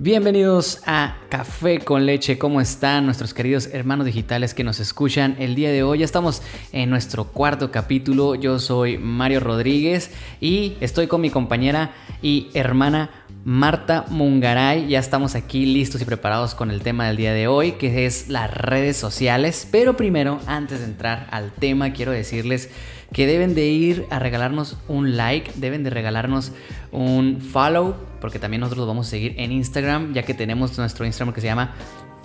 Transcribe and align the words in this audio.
Bienvenidos 0.00 0.80
a 0.86 1.16
Café 1.28 1.80
con 1.80 2.06
Leche. 2.06 2.38
¿Cómo 2.38 2.60
están 2.60 3.04
nuestros 3.04 3.34
queridos 3.34 3.66
hermanos 3.72 4.06
digitales 4.06 4.54
que 4.54 4.62
nos 4.62 4.78
escuchan 4.78 5.34
el 5.40 5.56
día 5.56 5.72
de 5.72 5.82
hoy? 5.82 5.98
Ya 5.98 6.04
estamos 6.04 6.40
en 6.70 6.88
nuestro 6.88 7.24
cuarto 7.24 7.72
capítulo. 7.72 8.36
Yo 8.36 8.60
soy 8.60 8.96
Mario 8.96 9.40
Rodríguez 9.40 10.12
y 10.40 10.76
estoy 10.80 11.08
con 11.08 11.20
mi 11.20 11.30
compañera 11.30 11.90
y 12.22 12.46
hermana 12.54 13.10
Marta 13.42 14.04
Mungaray. 14.08 14.86
Ya 14.86 15.00
estamos 15.00 15.34
aquí 15.34 15.66
listos 15.66 16.00
y 16.00 16.04
preparados 16.04 16.54
con 16.54 16.70
el 16.70 16.82
tema 16.82 17.08
del 17.08 17.16
día 17.16 17.32
de 17.32 17.48
hoy, 17.48 17.72
que 17.72 18.06
es 18.06 18.28
las 18.28 18.54
redes 18.54 18.96
sociales. 18.96 19.66
Pero 19.68 19.96
primero, 19.96 20.38
antes 20.46 20.78
de 20.78 20.84
entrar 20.84 21.26
al 21.32 21.50
tema, 21.50 21.92
quiero 21.92 22.12
decirles 22.12 22.70
que 23.12 23.26
deben 23.26 23.56
de 23.56 23.66
ir 23.66 24.06
a 24.10 24.20
regalarnos 24.20 24.76
un 24.86 25.16
like, 25.16 25.50
deben 25.56 25.82
de 25.82 25.90
regalarnos 25.90 26.52
un 26.92 27.40
follow, 27.40 27.96
porque 28.20 28.38
también 28.38 28.60
nosotros 28.60 28.82
lo 28.82 28.86
vamos 28.86 29.06
a 29.08 29.10
seguir 29.10 29.34
en 29.38 29.52
Instagram, 29.52 30.12
ya 30.12 30.22
que 30.22 30.34
tenemos 30.34 30.76
nuestro 30.78 31.06
Instagram 31.06 31.34
que 31.34 31.40
se 31.40 31.46
llama 31.46 31.74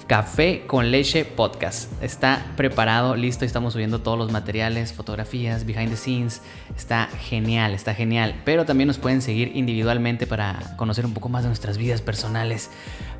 Café 0.08 0.64
con 0.68 0.92
Leche 0.92 1.24
Podcast. 1.24 1.92
Está 2.04 2.46
preparado, 2.58 3.16
listo, 3.16 3.46
estamos 3.46 3.74
subiendo 3.74 4.02
todos 4.02 4.18
los 4.18 4.32
materiales, 4.32 4.94
fotografías, 4.94 5.66
behind 5.66 5.90
the 5.90 5.96
scenes. 5.98 6.42
Está 6.76 7.08
genial, 7.08 7.74
está 7.74 7.94
genial. 7.94 8.36
Pero 8.44 8.66
también 8.66 8.88
nos 8.88 8.98
pueden 8.98 9.22
seguir 9.22 9.52
individualmente 9.56 10.28
para 10.28 10.76
conocer 10.78 11.06
un 11.06 11.14
poco 11.14 11.30
más 11.30 11.44
de 11.44 11.50
nuestras 11.50 11.78
vidas 11.78 12.02
personales. 12.02 12.70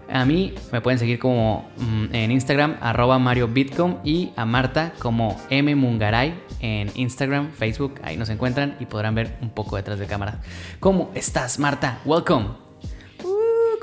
A 0.10 0.26
mí 0.26 0.54
me 0.72 0.82
pueden 0.82 1.00
seguir 1.00 1.20
como 1.20 1.70
mm, 1.78 2.14
en 2.14 2.32
Instagram, 2.32 2.78
arroba 2.82 3.18
Mario 3.18 3.48
Bitcom, 3.48 4.00
y 4.04 4.32
a 4.36 4.46
Marta 4.46 4.94
como 5.00 5.40
M 5.50 5.74
Mungaray 5.76 6.34
en 6.60 6.92
Instagram, 6.96 7.52
Facebook, 7.52 7.96
ahí 8.04 8.18
nos 8.18 8.30
encuentran 8.30 8.76
y 8.80 8.86
podrán 8.86 9.16
ver 9.16 9.38
un 9.42 9.50
poco 9.50 9.78
detrás 9.78 10.00
de 10.00 10.06
cámara. 10.06 10.42
¿Cómo 10.80 11.12
estás, 11.16 11.60
Marta? 11.60 12.00
Welcome. 12.06 12.73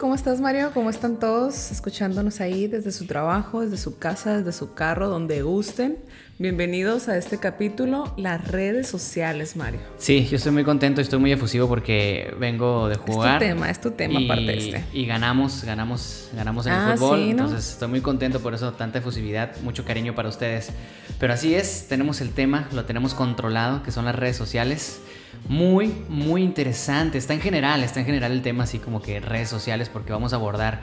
¿Cómo 0.01 0.15
estás, 0.15 0.41
Mario? 0.41 0.70
¿Cómo 0.73 0.89
están 0.89 1.19
todos 1.19 1.70
escuchándonos 1.70 2.41
ahí 2.41 2.67
desde 2.69 2.91
su 2.91 3.05
trabajo, 3.05 3.61
desde 3.61 3.77
su 3.77 3.98
casa, 3.98 4.39
desde 4.39 4.53
su 4.53 4.73
carro, 4.73 5.11
donde 5.11 5.42
gusten? 5.42 5.98
Bienvenidos 6.39 7.11
a 7.11 7.19
este 7.19 7.37
capítulo, 7.37 8.15
las 8.17 8.48
redes 8.48 8.89
sociales, 8.89 9.57
Mario. 9.57 9.81
Sí, 9.98 10.27
yo 10.27 10.39
estoy 10.39 10.53
muy 10.53 10.65
contento, 10.65 11.03
estoy 11.03 11.19
muy 11.19 11.33
efusivo 11.33 11.69
porque 11.69 12.34
vengo 12.41 12.89
de 12.89 12.97
jugar. 12.97 13.42
Es 13.42 13.51
tu 13.51 13.55
tema, 13.55 13.70
es 13.70 13.81
tu 13.83 13.91
tema 13.91 14.20
y, 14.20 14.25
aparte 14.25 14.45
de 14.47 14.59
este. 14.59 14.84
Y 14.95 15.05
ganamos, 15.05 15.65
ganamos, 15.65 16.31
ganamos 16.35 16.64
en 16.67 16.73
Ah, 16.73 16.92
el 16.92 16.98
fútbol. 16.98 17.19
sí, 17.19 17.25
¿no? 17.35 17.45
Entonces 17.45 17.73
estoy 17.73 17.89
muy 17.89 18.01
contento 18.01 18.41
por 18.41 18.55
eso, 18.55 18.73
tanta 18.73 19.01
efusividad, 19.01 19.55
mucho 19.61 19.85
cariño 19.85 20.14
para 20.14 20.31
ustedes. 20.31 20.70
Pero 21.19 21.35
así 21.35 21.55
es, 21.55 21.89
tenemos 21.91 22.23
el 22.23 22.31
tema, 22.31 22.70
lo 22.73 22.87
tenemos 22.87 23.12
controlado, 23.12 23.83
que 23.83 23.92
son 23.92 24.07
las 24.07 24.14
redes 24.14 24.39
sociales. 24.39 25.01
Muy, 25.48 25.92
muy 26.08 26.42
interesante. 26.42 27.19
Está 27.19 27.34
en 27.34 27.41
general, 27.41 27.83
está 27.83 28.00
en 28.00 28.06
general 28.06 28.33
el 28.33 28.42
tema 28.42 28.64
así 28.64 28.78
como 28.78 29.02
que 29.02 29.20
redes 29.20 29.48
sociales 29.48 29.88
porque 29.88 30.12
vamos 30.12 30.33
a 30.33 30.36
abordar 30.36 30.80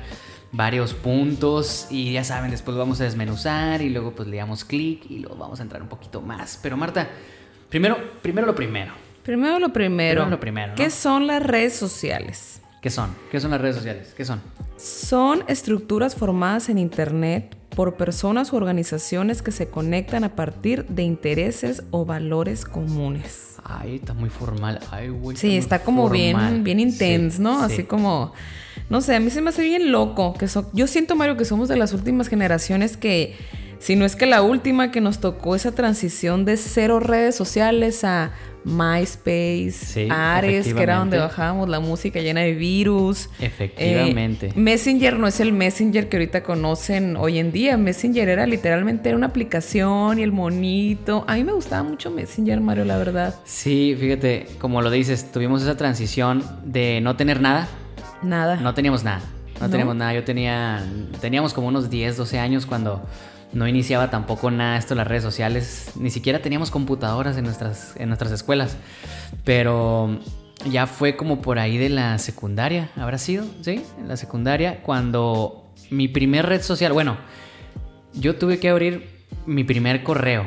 varios 0.51 0.93
puntos 0.93 1.87
y 1.89 2.13
ya 2.13 2.23
saben, 2.23 2.51
después 2.51 2.73
lo 2.73 2.79
vamos 2.79 3.01
a 3.01 3.03
desmenuzar 3.03 3.81
y 3.81 3.89
luego 3.89 4.11
pues 4.11 4.27
le 4.27 4.37
damos 4.37 4.63
clic 4.63 5.09
y 5.09 5.19
luego 5.19 5.35
vamos 5.35 5.59
a 5.59 5.63
entrar 5.63 5.81
un 5.81 5.89
poquito 5.89 6.21
más. 6.21 6.59
Pero 6.61 6.77
Marta, 6.77 7.07
primero, 7.69 7.97
primero 8.21 8.47
lo 8.47 8.55
primero. 8.55 8.93
Primero 9.23 9.59
lo 9.59 9.73
primero. 9.73 10.21
Primero 10.21 10.29
lo 10.29 10.39
primero, 10.39 10.67
¿no? 10.69 10.75
¿Qué 10.75 10.89
son 10.89 11.27
las 11.27 11.43
redes 11.43 11.75
sociales? 11.75 12.61
¿Qué 12.81 12.89
son? 12.89 13.13
¿Qué 13.29 13.39
son 13.39 13.51
las 13.51 13.59
redes 13.59 13.75
sociales? 13.75 14.13
¿Qué 14.15 14.23
son? 14.23 14.41
Son 14.77 15.43
estructuras 15.47 16.15
formadas 16.15 16.69
en 16.69 16.77
Internet 16.77 17.56
por 17.77 17.93
personas 17.93 18.51
u 18.53 18.55
organizaciones 18.55 19.43
que 19.43 19.51
se 19.51 19.67
conectan 19.69 20.23
a 20.23 20.35
partir 20.35 20.85
de 20.87 21.03
intereses 21.03 21.83
o 21.91 22.05
valores 22.05 22.65
comunes. 22.65 23.57
Ay, 23.63 23.97
está 23.97 24.15
muy 24.15 24.29
formal. 24.29 24.79
Ay, 24.89 25.09
güey. 25.09 25.37
Sí, 25.37 25.55
está 25.55 25.83
como 25.83 26.07
formal. 26.07 26.53
bien, 26.53 26.63
bien 26.63 26.79
intense, 26.79 27.37
Sí, 27.37 27.43
¿no? 27.43 27.59
sí. 27.67 27.73
Así 27.73 27.83
como, 27.83 28.33
no 28.89 28.99
sé, 29.01 29.15
a 29.15 29.19
mí 29.19 29.29
se 29.29 29.41
me 29.41 29.49
hace 29.51 29.61
bien 29.61 29.91
loco. 29.91 30.33
Que 30.33 30.47
so- 30.47 30.71
yo 30.73 30.87
siento, 30.87 31.15
Mario, 31.15 31.37
que 31.37 31.45
somos 31.45 31.69
de 31.69 31.75
las 31.77 31.93
últimas 31.93 32.29
generaciones 32.29 32.97
que, 32.97 33.35
si 33.79 33.95
no 33.95 34.05
es 34.05 34.15
que 34.15 34.25
la 34.25 34.41
última, 34.41 34.91
que 34.91 35.01
nos 35.01 35.19
tocó 35.19 35.55
esa 35.55 35.73
transición 35.73 36.45
de 36.45 36.57
cero 36.57 36.99
redes 36.99 37.35
sociales 37.35 38.03
a 38.03 38.31
MySpace, 38.63 39.71
Sí, 39.71 40.07
Ares, 40.11 40.73
que 40.73 40.83
era 40.83 40.97
donde 40.97 41.17
bajábamos 41.17 41.69
la 41.69 41.79
música 41.79 42.19
llena 42.19 42.41
de 42.41 42.53
virus. 42.53 43.29
Efectivamente. 43.39 44.47
Eh, 44.47 44.53
Messenger 44.55 45.17
no 45.17 45.27
es 45.27 45.39
el 45.39 45.53
Messenger 45.53 46.09
que 46.09 46.17
ahorita 46.17 46.43
conocen 46.43 47.15
hoy 47.15 47.39
en 47.39 47.51
día. 47.51 47.77
Messenger 47.77 48.27
era 48.27 48.45
literalmente 48.45 49.09
era 49.09 49.17
una 49.17 49.27
aplicación 49.27 50.19
y 50.19 50.23
el 50.23 50.31
monito. 50.31 51.23
A 51.27 51.35
mí 51.35 51.43
me 51.43 51.53
gustaba 51.53 51.83
mucho 51.83 52.11
Messenger, 52.11 52.59
Mario, 52.59 52.85
la 52.85 52.97
verdad. 52.97 53.35
Sí, 53.45 53.95
fíjate, 53.97 54.47
como 54.59 54.81
lo 54.81 54.89
dices, 54.91 55.31
tuvimos 55.31 55.61
esa 55.61 55.77
transición 55.77 56.43
de 56.65 56.99
no 57.01 57.15
tener 57.15 57.39
nada. 57.39 57.67
Nada. 58.21 58.57
No 58.57 58.73
teníamos 58.73 59.03
nada. 59.03 59.21
No, 59.59 59.65
¿No? 59.67 59.69
teníamos 59.69 59.95
nada. 59.95 60.13
Yo 60.13 60.23
tenía. 60.23 60.85
Teníamos 61.21 61.53
como 61.53 61.67
unos 61.67 61.89
10, 61.89 62.17
12 62.17 62.37
años 62.39 62.65
cuando 62.65 63.01
no 63.53 63.67
iniciaba 63.67 64.09
tampoco 64.09 64.51
nada 64.51 64.77
esto 64.77 64.93
de 64.93 64.97
las 64.97 65.07
redes 65.07 65.23
sociales. 65.23 65.91
Ni 65.95 66.09
siquiera 66.09 66.41
teníamos 66.41 66.71
computadoras 66.71 67.37
en 67.37 67.45
nuestras, 67.45 67.95
en 67.97 68.09
nuestras 68.09 68.31
escuelas. 68.31 68.77
Pero 69.43 70.19
ya 70.69 70.87
fue 70.87 71.15
como 71.15 71.41
por 71.41 71.59
ahí 71.59 71.77
de 71.77 71.89
la 71.89 72.17
secundaria, 72.17 72.89
¿habrá 72.95 73.17
sido? 73.17 73.45
¿Sí? 73.61 73.81
En 73.99 74.07
la 74.07 74.17
secundaria, 74.17 74.81
cuando 74.81 75.73
mi 75.89 76.07
primer 76.07 76.45
red 76.45 76.61
social. 76.61 76.93
Bueno, 76.93 77.17
yo 78.13 78.35
tuve 78.35 78.59
que 78.59 78.69
abrir 78.69 79.09
mi 79.45 79.63
primer 79.63 80.03
correo. 80.03 80.45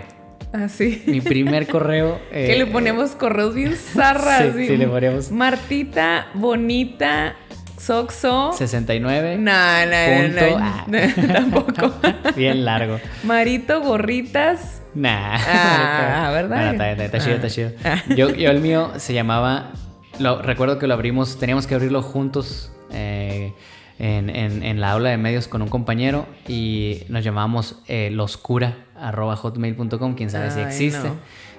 Así. 0.53 1.03
Mi 1.06 1.21
primer 1.21 1.69
correo. 1.69 2.21
que 2.31 2.55
eh, 2.55 2.59
le 2.59 2.67
ponemos 2.67 3.12
correos 3.12 3.55
bien 3.55 3.75
zarras. 3.77 4.55
Sí, 4.55 4.67
sí, 4.67 4.77
le 4.77 4.88
poníamos. 4.88 5.31
Martita, 5.31 6.28
bonita, 6.34 7.37
Soxo. 7.81 8.53
69. 8.53 9.39
No, 9.39 9.51
no, 9.51 9.91
no, 9.91 9.97
punto, 10.23 10.51
no, 10.51 10.57
ah. 10.61 10.85
no, 10.87 10.99
tampoco. 11.33 11.95
Bien 12.37 12.65
largo. 12.65 13.01
Marito, 13.25 13.81
gorritas. 13.81 14.83
Nah. 14.95 15.37
Ah, 15.37 16.31
¿verdad? 16.33 16.75
Está, 17.01 17.19
chido, 17.19 17.37
está 17.37 17.49
chido. 17.49 17.71
Ah. 17.85 18.03
Yo, 18.15 18.31
yo 18.35 18.51
el 18.51 18.61
mío 18.61 18.93
se 18.99 19.15
llamaba. 19.15 19.71
Lo, 20.19 20.43
recuerdo 20.43 20.79
que 20.79 20.87
lo 20.87 20.93
abrimos, 20.95 21.39
teníamos 21.39 21.67
que 21.67 21.75
abrirlo 21.75 22.03
juntos 22.03 22.71
eh, 22.93 23.55
en, 23.99 24.29
en- 24.29 24.62
en 24.62 24.81
la 24.81 24.93
aula 24.93 25.09
de 25.11 25.17
medios 25.17 25.49
con 25.49 25.62
un 25.62 25.69
compañero 25.69 26.27
y 26.47 27.03
nos 27.09 27.25
llamábamos 27.25 27.77
eh, 27.89 28.11
loscura.hotmail.com, 28.12 30.15
quién 30.15 30.29
sabe 30.31 30.51
si 30.51 30.61
existe. 30.61 31.09
no. 31.09 31.15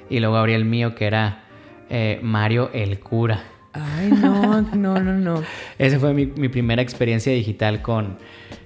Y 0.10 0.20
luego 0.20 0.36
abrí 0.38 0.54
el 0.54 0.66
mío 0.66 0.94
que 0.94 1.08
era 1.08 1.46
eh, 1.90 2.20
Mario 2.22 2.70
el 2.74 3.00
Cura. 3.00 3.44
Ay, 3.74 4.10
no, 4.12 4.62
no, 4.62 5.00
no, 5.00 5.14
no. 5.14 5.44
Esa 5.78 6.00
fue 6.00 6.14
mi, 6.14 6.26
mi 6.26 6.50
primera 6.50 6.82
experiencia 6.82 7.32
digital 7.32 7.82
con, 7.82 8.18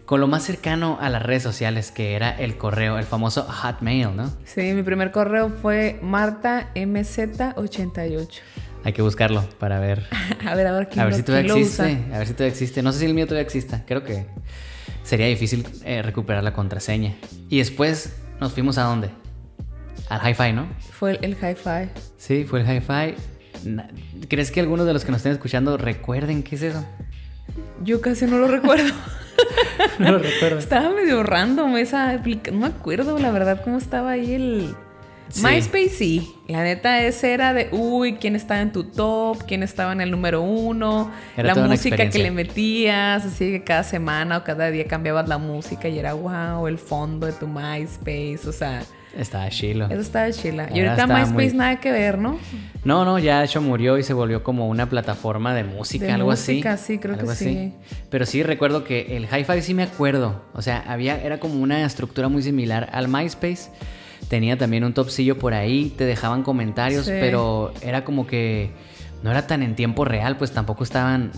con 0.06 0.20
lo 0.20 0.28
más 0.28 0.44
cercano 0.44 0.98
a 1.00 1.10
las 1.10 1.22
redes 1.24 1.44
sociales, 1.44 1.92
que 1.92 2.16
era 2.16 2.32
el 2.32 2.58
correo, 2.58 2.98
el 2.98 3.06
famoso 3.06 3.44
Hotmail, 3.44 4.16
¿no? 4.16 4.32
Sí, 4.46 4.74
mi 4.74 4.82
primer 4.84 5.12
correo 5.12 5.50
fue 5.50 6.00
martamz88. 6.02 8.28
Hay 8.84 8.94
que 8.94 9.02
buscarlo 9.02 9.44
para 9.60 9.80
ver. 9.80 10.06
A 10.46 10.54
ver, 10.54 10.68
a 10.68 10.72
ver 10.72 10.90
quién, 10.90 11.00
A 11.02 11.06
ver 11.06 11.14
lo, 11.14 11.18
si 11.18 11.24
todavía 11.24 11.56
existe. 11.56 12.06
A 12.14 12.20
ver 12.20 12.28
si 12.28 12.34
todavía 12.34 12.52
existe. 12.52 12.84
No 12.84 12.92
sé 12.92 13.00
si 13.00 13.06
el 13.06 13.16
mío 13.16 13.26
todavía 13.26 13.42
exista. 13.42 13.84
Creo 13.88 14.04
que 14.04 14.28
sería 15.02 15.26
difícil 15.26 15.66
eh, 15.84 16.04
recuperar 16.04 16.44
la 16.44 16.54
contraseña. 16.54 17.16
Y 17.50 17.58
después 17.58 18.16
nos 18.40 18.54
fuimos 18.54 18.78
a 18.78 18.84
dónde? 18.84 19.10
Al 20.08 20.22
hi-fi, 20.30 20.54
¿no? 20.54 20.68
Fue 20.92 21.14
el, 21.14 21.18
el 21.24 21.32
hi-fi. 21.34 21.90
Sí, 22.18 22.44
fue 22.44 22.62
el 22.62 22.70
hi-fi. 22.70 23.16
¿Crees 24.28 24.52
que 24.52 24.60
algunos 24.60 24.86
de 24.86 24.94
los 24.94 25.06
que 25.06 25.12
nos 25.12 25.20
estén 25.20 25.34
escuchando 25.34 25.78
recuerden 25.78 26.44
qué 26.44 26.56
es 26.56 26.62
eso? 26.64 26.86
Yo 27.84 28.02
casi 28.02 28.26
no 28.26 28.38
lo 28.38 28.48
recuerdo. 28.48 28.94
No 30.00 30.12
lo 30.12 30.20
recuerdo. 30.20 30.60
Estaba 30.60 30.90
medio 30.90 31.24
random 31.24 31.78
esa 31.78 32.12
aplicación. 32.12 32.60
No 32.60 32.68
me 32.68 32.74
acuerdo, 32.74 33.18
la 33.20 33.32
verdad, 33.32 33.62
cómo 33.64 33.78
estaba 33.78 34.12
ahí 34.12 34.34
el. 34.34 34.76
Sí. 35.30 35.44
MySpace 35.44 35.90
sí. 35.90 36.36
La 36.48 36.64
neta, 36.64 37.02
ese 37.02 37.34
era 37.34 37.54
de, 37.54 37.70
uy, 37.72 38.16
quién 38.16 38.36
estaba 38.36 38.62
en 38.62 38.72
tu 38.72 38.86
top, 38.86 39.44
quién 39.46 39.64
estaba 39.64 39.92
en 39.92 40.02
el 40.02 40.12
número 40.12 40.42
uno, 40.42 41.12
Era 41.36 41.56
la 41.56 41.68
música 41.68 42.10
que 42.10 42.20
le 42.20 42.32
metías, 42.32 43.26
así 43.26 43.52
que 43.52 43.64
cada 43.64 43.84
semana 43.84 44.38
o 44.38 44.44
cada 44.44 44.70
día 44.70 44.86
cambiabas 44.86 45.28
la 45.28 45.38
música 45.38 45.88
y 45.88 45.98
era, 45.98 46.14
wow, 46.14 46.68
el 46.68 46.78
fondo 46.78 47.26
de 47.26 47.34
tu 47.34 47.48
MySpace, 47.48 48.48
o 48.48 48.52
sea, 48.52 48.84
Estaba 49.18 49.50
chilo. 49.50 49.86
eso 49.86 50.02
estaba 50.02 50.30
chila. 50.32 50.70
Y 50.74 50.82
ahorita 50.82 51.08
MySpace 51.08 51.32
muy- 51.32 51.48
nada 51.54 51.80
que 51.80 51.92
ver, 51.92 52.18
¿no? 52.18 52.38
No, 52.84 53.06
no, 53.06 53.18
ya 53.18 53.40
de 53.40 53.46
hecho 53.46 53.62
murió 53.62 53.98
y 53.98 54.04
se 54.04 54.14
volvió 54.14 54.44
como 54.44 54.68
una 54.68 54.88
plataforma 54.90 55.54
de 55.56 55.64
música, 55.64 56.06
De 56.06 56.12
algo 56.12 56.30
música, 56.32 56.74
así. 56.74 56.94
sí, 56.94 57.00
creo 57.00 57.18
que 57.18 57.24
así. 57.24 57.46
sí. 57.46 57.74
Pero 58.10 58.26
sí 58.26 58.44
recuerdo 58.44 58.84
que 58.84 59.16
el 59.18 59.24
hi-fi 59.26 59.62
sí 59.62 59.74
me 59.74 59.84
acuerdo. 59.84 60.44
O 60.54 60.62
sea, 60.62 60.84
había, 60.88 61.20
era 61.24 61.40
como 61.40 61.56
una 61.62 61.84
estructura 61.86 62.28
muy 62.30 62.44
similar 62.44 62.90
al 62.92 63.08
MySpace. 63.08 63.70
Tenía 64.28 64.58
también 64.58 64.84
un 64.84 64.94
topsillo 64.94 65.38
por 65.38 65.54
ahí, 65.54 65.94
te 65.98 66.04
dejaban 66.06 66.44
comentarios, 66.44 67.06
Sí. 67.06 67.12
pero 67.20 67.74
era 67.82 68.04
como 68.04 68.26
que 68.28 68.72
no 69.24 69.32
era 69.32 69.48
tan 69.48 69.64
en 69.64 69.76
tiempo 69.76 70.06
real, 70.06 70.38
pues 70.38 70.52
tampoco 70.52 70.84
estaban. 70.84 71.32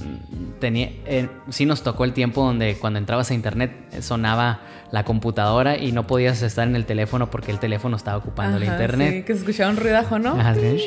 Tenía, 0.59 0.91
eh, 1.05 1.29
sí 1.49 1.65
nos 1.65 1.83
tocó 1.83 2.03
el 2.03 2.13
tiempo 2.13 2.43
donde 2.43 2.77
cuando 2.77 2.99
entrabas 2.99 3.31
a 3.31 3.33
internet 3.33 3.71
eh, 3.91 4.01
sonaba 4.01 4.59
la 4.91 5.03
computadora 5.03 5.77
y 5.77 5.91
no 5.91 6.07
podías 6.07 6.41
estar 6.41 6.67
en 6.67 6.75
el 6.75 6.85
teléfono 6.85 7.29
porque 7.29 7.51
el 7.51 7.59
teléfono 7.59 7.95
estaba 7.97 8.17
ocupando 8.17 8.57
el 8.57 8.63
Ajá, 8.63 8.73
internet. 8.73 9.13
Sí, 9.13 9.23
que 9.23 9.33
se 9.33 9.39
escuchaba 9.39 9.69
un 9.69 9.77
ruidajo, 9.77 10.19
¿no? 10.19 10.31
Ajá, 10.39 10.51
así, 10.51 10.77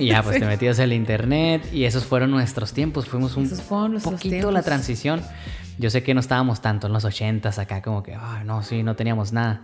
Y 0.00 0.06
ya, 0.06 0.22
pues 0.22 0.38
te 0.38 0.46
metías 0.46 0.78
al 0.80 0.92
internet 0.92 1.68
y 1.72 1.84
esos 1.84 2.04
fueron 2.04 2.30
nuestros 2.30 2.72
tiempos. 2.72 3.08
Fuimos 3.08 3.36
un 3.36 3.48
poquito 4.02 4.50
la 4.50 4.62
transición. 4.62 5.22
Yo 5.78 5.90
sé 5.90 6.02
que 6.02 6.14
no 6.14 6.20
estábamos 6.20 6.62
tanto 6.62 6.86
en 6.86 6.92
los 6.94 7.04
ochentas 7.04 7.58
acá, 7.58 7.82
como 7.82 8.02
que, 8.02 8.16
no, 8.44 8.62
sí, 8.62 8.82
no 8.82 8.96
teníamos 8.96 9.32
nada. 9.32 9.60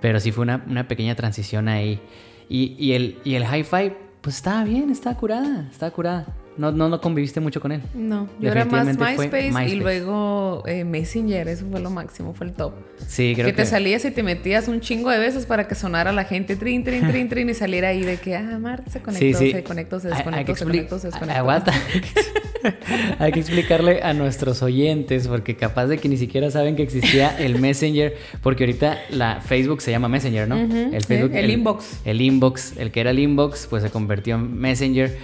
Pero 0.00 0.18
sí 0.18 0.32
fue 0.32 0.42
una, 0.42 0.64
una 0.68 0.88
pequeña 0.88 1.14
transición 1.14 1.68
ahí. 1.68 2.00
Y, 2.48 2.76
y 2.78 2.92
el, 2.92 3.18
y 3.24 3.36
el 3.36 3.44
hi-fi, 3.44 3.92
pues 4.24 4.36
estaba 4.36 4.64
bien, 4.64 4.88
estaba 4.88 5.14
curada, 5.18 5.68
estaba 5.70 5.90
curada. 5.92 6.24
No, 6.56 6.70
no, 6.70 6.88
no 6.88 7.00
conviviste 7.00 7.40
mucho 7.40 7.60
con 7.60 7.72
él. 7.72 7.80
No, 7.94 8.28
yo 8.40 8.50
era 8.52 8.64
más 8.64 8.86
MySpace, 8.86 9.68
y 9.68 9.74
luego 9.74 10.62
eh, 10.66 10.84
Messenger, 10.84 11.48
eso 11.48 11.66
fue 11.70 11.80
lo 11.80 11.90
máximo, 11.90 12.32
fue 12.32 12.46
el 12.46 12.52
top. 12.52 12.74
Sí, 13.08 13.32
creo 13.34 13.46
que 13.46 13.52
que, 13.52 13.56
te 13.62 13.66
salías 13.66 14.04
y 14.04 14.10
te 14.12 14.22
metías 14.22 14.68
un 14.68 14.80
chingo 14.80 15.10
de 15.10 15.18
veces 15.18 15.46
para 15.46 15.66
que 15.66 15.74
sonara 15.74 16.12
la 16.12 16.24
gente, 16.24 16.54
trin, 16.56 16.84
trin, 16.84 17.08
trin, 17.08 17.28
trin, 17.30 17.48
y 17.50 17.54
saliera 17.54 17.88
ahí 17.88 18.02
de 18.02 18.18
que, 18.18 18.36
ah, 18.36 18.58
Marta 18.60 18.90
se 18.90 19.00
conectó, 19.00 19.38
Sí, 19.38 19.46
sí. 19.46 19.52
se 19.52 19.64
conectó, 19.64 19.98
se 20.00 20.08
Hay- 20.08 20.14
hay 20.14 20.44
desconectó, 20.44 20.54
se 20.54 20.64
conectó, 20.64 20.98
se 21.00 21.06
desconectó. 21.08 21.40
Aguanta. 21.40 21.72
Hay 23.18 23.30
que 23.32 23.40
explicarle 23.40 24.02
a 24.02 24.14
nuestros 24.14 24.62
oyentes, 24.62 25.28
porque 25.28 25.54
capaz 25.54 25.86
de 25.86 25.98
que 25.98 26.08
ni 26.08 26.16
siquiera 26.16 26.50
saben 26.50 26.76
que 26.76 26.82
existía 26.82 27.36
el 27.38 27.58
Messenger, 27.60 28.16
porque 28.42 28.64
ahorita 28.64 28.98
la 29.10 29.40
Facebook 29.42 29.82
se 29.82 29.90
llama 29.90 30.08
Messenger, 30.08 30.48
¿no? 30.48 30.56
El 30.56 31.02
sí, 31.04 31.14
el 31.14 31.50
inbox. 31.50 32.00
El 32.06 32.20
inbox, 32.22 32.76
el 32.78 32.90
que 32.90 33.00
era 33.00 33.10
el 33.10 33.18
inbox, 33.18 33.66
pues 33.68 33.82
se 33.82 33.90
convirtió 33.90 34.36
en 34.36 34.56
Messenger. 34.58 35.14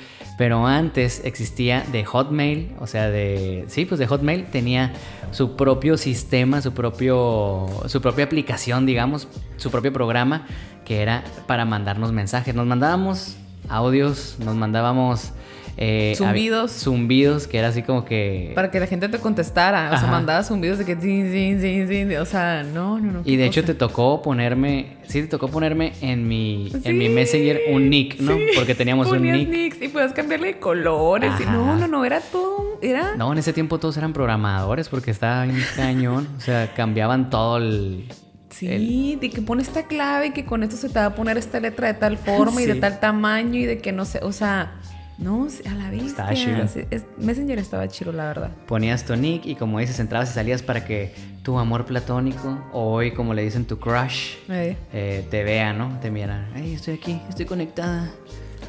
Pero 0.40 0.66
antes 0.66 1.20
existía 1.26 1.84
de 1.92 2.06
Hotmail, 2.06 2.74
o 2.80 2.86
sea, 2.86 3.10
de. 3.10 3.66
Sí, 3.68 3.84
pues 3.84 3.98
de 3.98 4.06
Hotmail 4.06 4.46
tenía 4.46 4.90
su 5.32 5.54
propio 5.54 5.98
sistema, 5.98 6.62
su 6.62 6.72
propio. 6.72 7.66
su 7.88 8.00
propia 8.00 8.24
aplicación, 8.24 8.86
digamos, 8.86 9.28
su 9.58 9.70
propio 9.70 9.92
programa, 9.92 10.46
que 10.86 11.02
era 11.02 11.24
para 11.46 11.66
mandarnos 11.66 12.12
mensajes. 12.12 12.54
Nos 12.54 12.64
mandábamos 12.66 13.36
audios, 13.68 14.38
nos 14.42 14.54
mandábamos. 14.54 15.32
Eh, 15.76 16.14
Zumbidos. 16.16 16.72
Zumbidos, 16.72 17.46
que 17.46 17.58
era 17.58 17.68
así 17.68 17.82
como 17.82 18.04
que. 18.04 18.52
Para 18.54 18.70
que 18.70 18.80
la 18.80 18.86
gente 18.86 19.08
te 19.08 19.18
contestara, 19.18 19.86
o 19.86 19.90
sea, 19.90 19.98
Ajá. 19.98 20.10
mandabas 20.10 20.48
zumbidos 20.48 20.78
de 20.78 20.84
que, 20.84 20.96
zin, 20.96 21.30
zin, 21.30 21.60
zin, 21.60 21.88
zin, 21.88 22.16
o 22.18 22.24
sea, 22.24 22.62
no, 22.62 22.98
no, 22.98 23.12
no. 23.12 23.22
Y 23.24 23.36
de 23.36 23.46
hecho 23.46 23.64
te 23.64 23.74
tocó 23.74 24.20
ponerme, 24.22 24.96
sí 25.06 25.22
te 25.22 25.28
tocó 25.28 25.48
ponerme 25.48 25.92
en 26.00 26.26
mi, 26.28 26.70
en 26.84 26.98
mi 26.98 27.08
Messenger 27.08 27.60
un 27.72 27.88
nick, 27.88 28.20
¿no? 28.20 28.36
sí. 28.36 28.46
Porque 28.54 28.74
teníamos 28.74 29.06
un 29.08 29.18
Ponías 29.18 29.38
nick. 29.38 29.48
nicks 29.48 29.82
y 29.82 29.88
podías 29.88 30.12
cambiarle 30.12 30.48
de 30.48 30.58
colores. 30.58 31.32
Y 31.40 31.44
no, 31.44 31.76
no, 31.76 31.86
no, 31.88 32.04
era 32.04 32.20
todo, 32.20 32.56
un- 32.58 32.66
era... 32.82 33.16
No, 33.16 33.32
en 33.32 33.38
ese 33.38 33.52
tiempo 33.52 33.78
todos 33.78 33.96
eran 33.96 34.12
programadores 34.12 34.88
porque 34.88 35.10
estaba 35.10 35.44
bien 35.44 35.62
cañón. 35.76 36.28
O 36.36 36.40
sea, 36.40 36.72
cambiaban 36.74 37.30
todo 37.30 37.58
el. 37.58 38.06
Sí, 38.50 39.16
de 39.20 39.30
que 39.30 39.40
pone 39.42 39.62
esta 39.62 39.84
clave 39.86 40.26
y 40.26 40.30
que 40.32 40.44
con 40.44 40.62
esto 40.64 40.76
se 40.76 40.88
te 40.88 40.98
va 40.98 41.06
a 41.06 41.14
poner 41.14 41.38
esta 41.38 41.60
letra 41.60 41.86
de 41.86 41.94
tal 41.94 42.18
forma 42.18 42.60
y 42.60 42.66
de 42.66 42.74
tal 42.74 42.98
tamaño 42.98 43.54
y 43.58 43.64
de 43.64 43.78
que 43.78 43.92
no 43.92 44.04
sé, 44.04 44.18
o 44.22 44.32
sea, 44.32 44.72
no, 45.20 45.46
a 45.66 45.74
la 45.74 45.90
vista. 45.90 46.32
Estaba 46.32 46.34
chido. 46.34 46.84
Es- 46.90 47.04
Messenger 47.18 47.58
estaba 47.58 47.86
chido, 47.88 48.12
la 48.12 48.26
verdad. 48.26 48.50
Ponías 48.66 49.04
tu 49.04 49.14
nick 49.16 49.46
y 49.46 49.54
como 49.54 49.78
dices, 49.78 50.00
entrabas 50.00 50.30
y 50.30 50.34
salías 50.34 50.62
para 50.62 50.84
que 50.84 51.14
tu 51.42 51.58
amor 51.58 51.84
platónico, 51.86 52.58
o 52.72 52.92
hoy 52.92 53.12
como 53.12 53.32
le 53.34 53.42
dicen 53.42 53.64
tu 53.64 53.78
crush, 53.78 54.34
Eh, 54.48 54.76
eh, 54.92 55.26
te 55.30 55.44
vea, 55.44 55.72
¿no? 55.72 55.98
Te 56.00 56.10
miran. 56.10 56.48
Ay, 56.54 56.74
estoy 56.74 56.94
aquí, 56.94 57.20
estoy 57.28 57.46
conectada. 57.46 58.10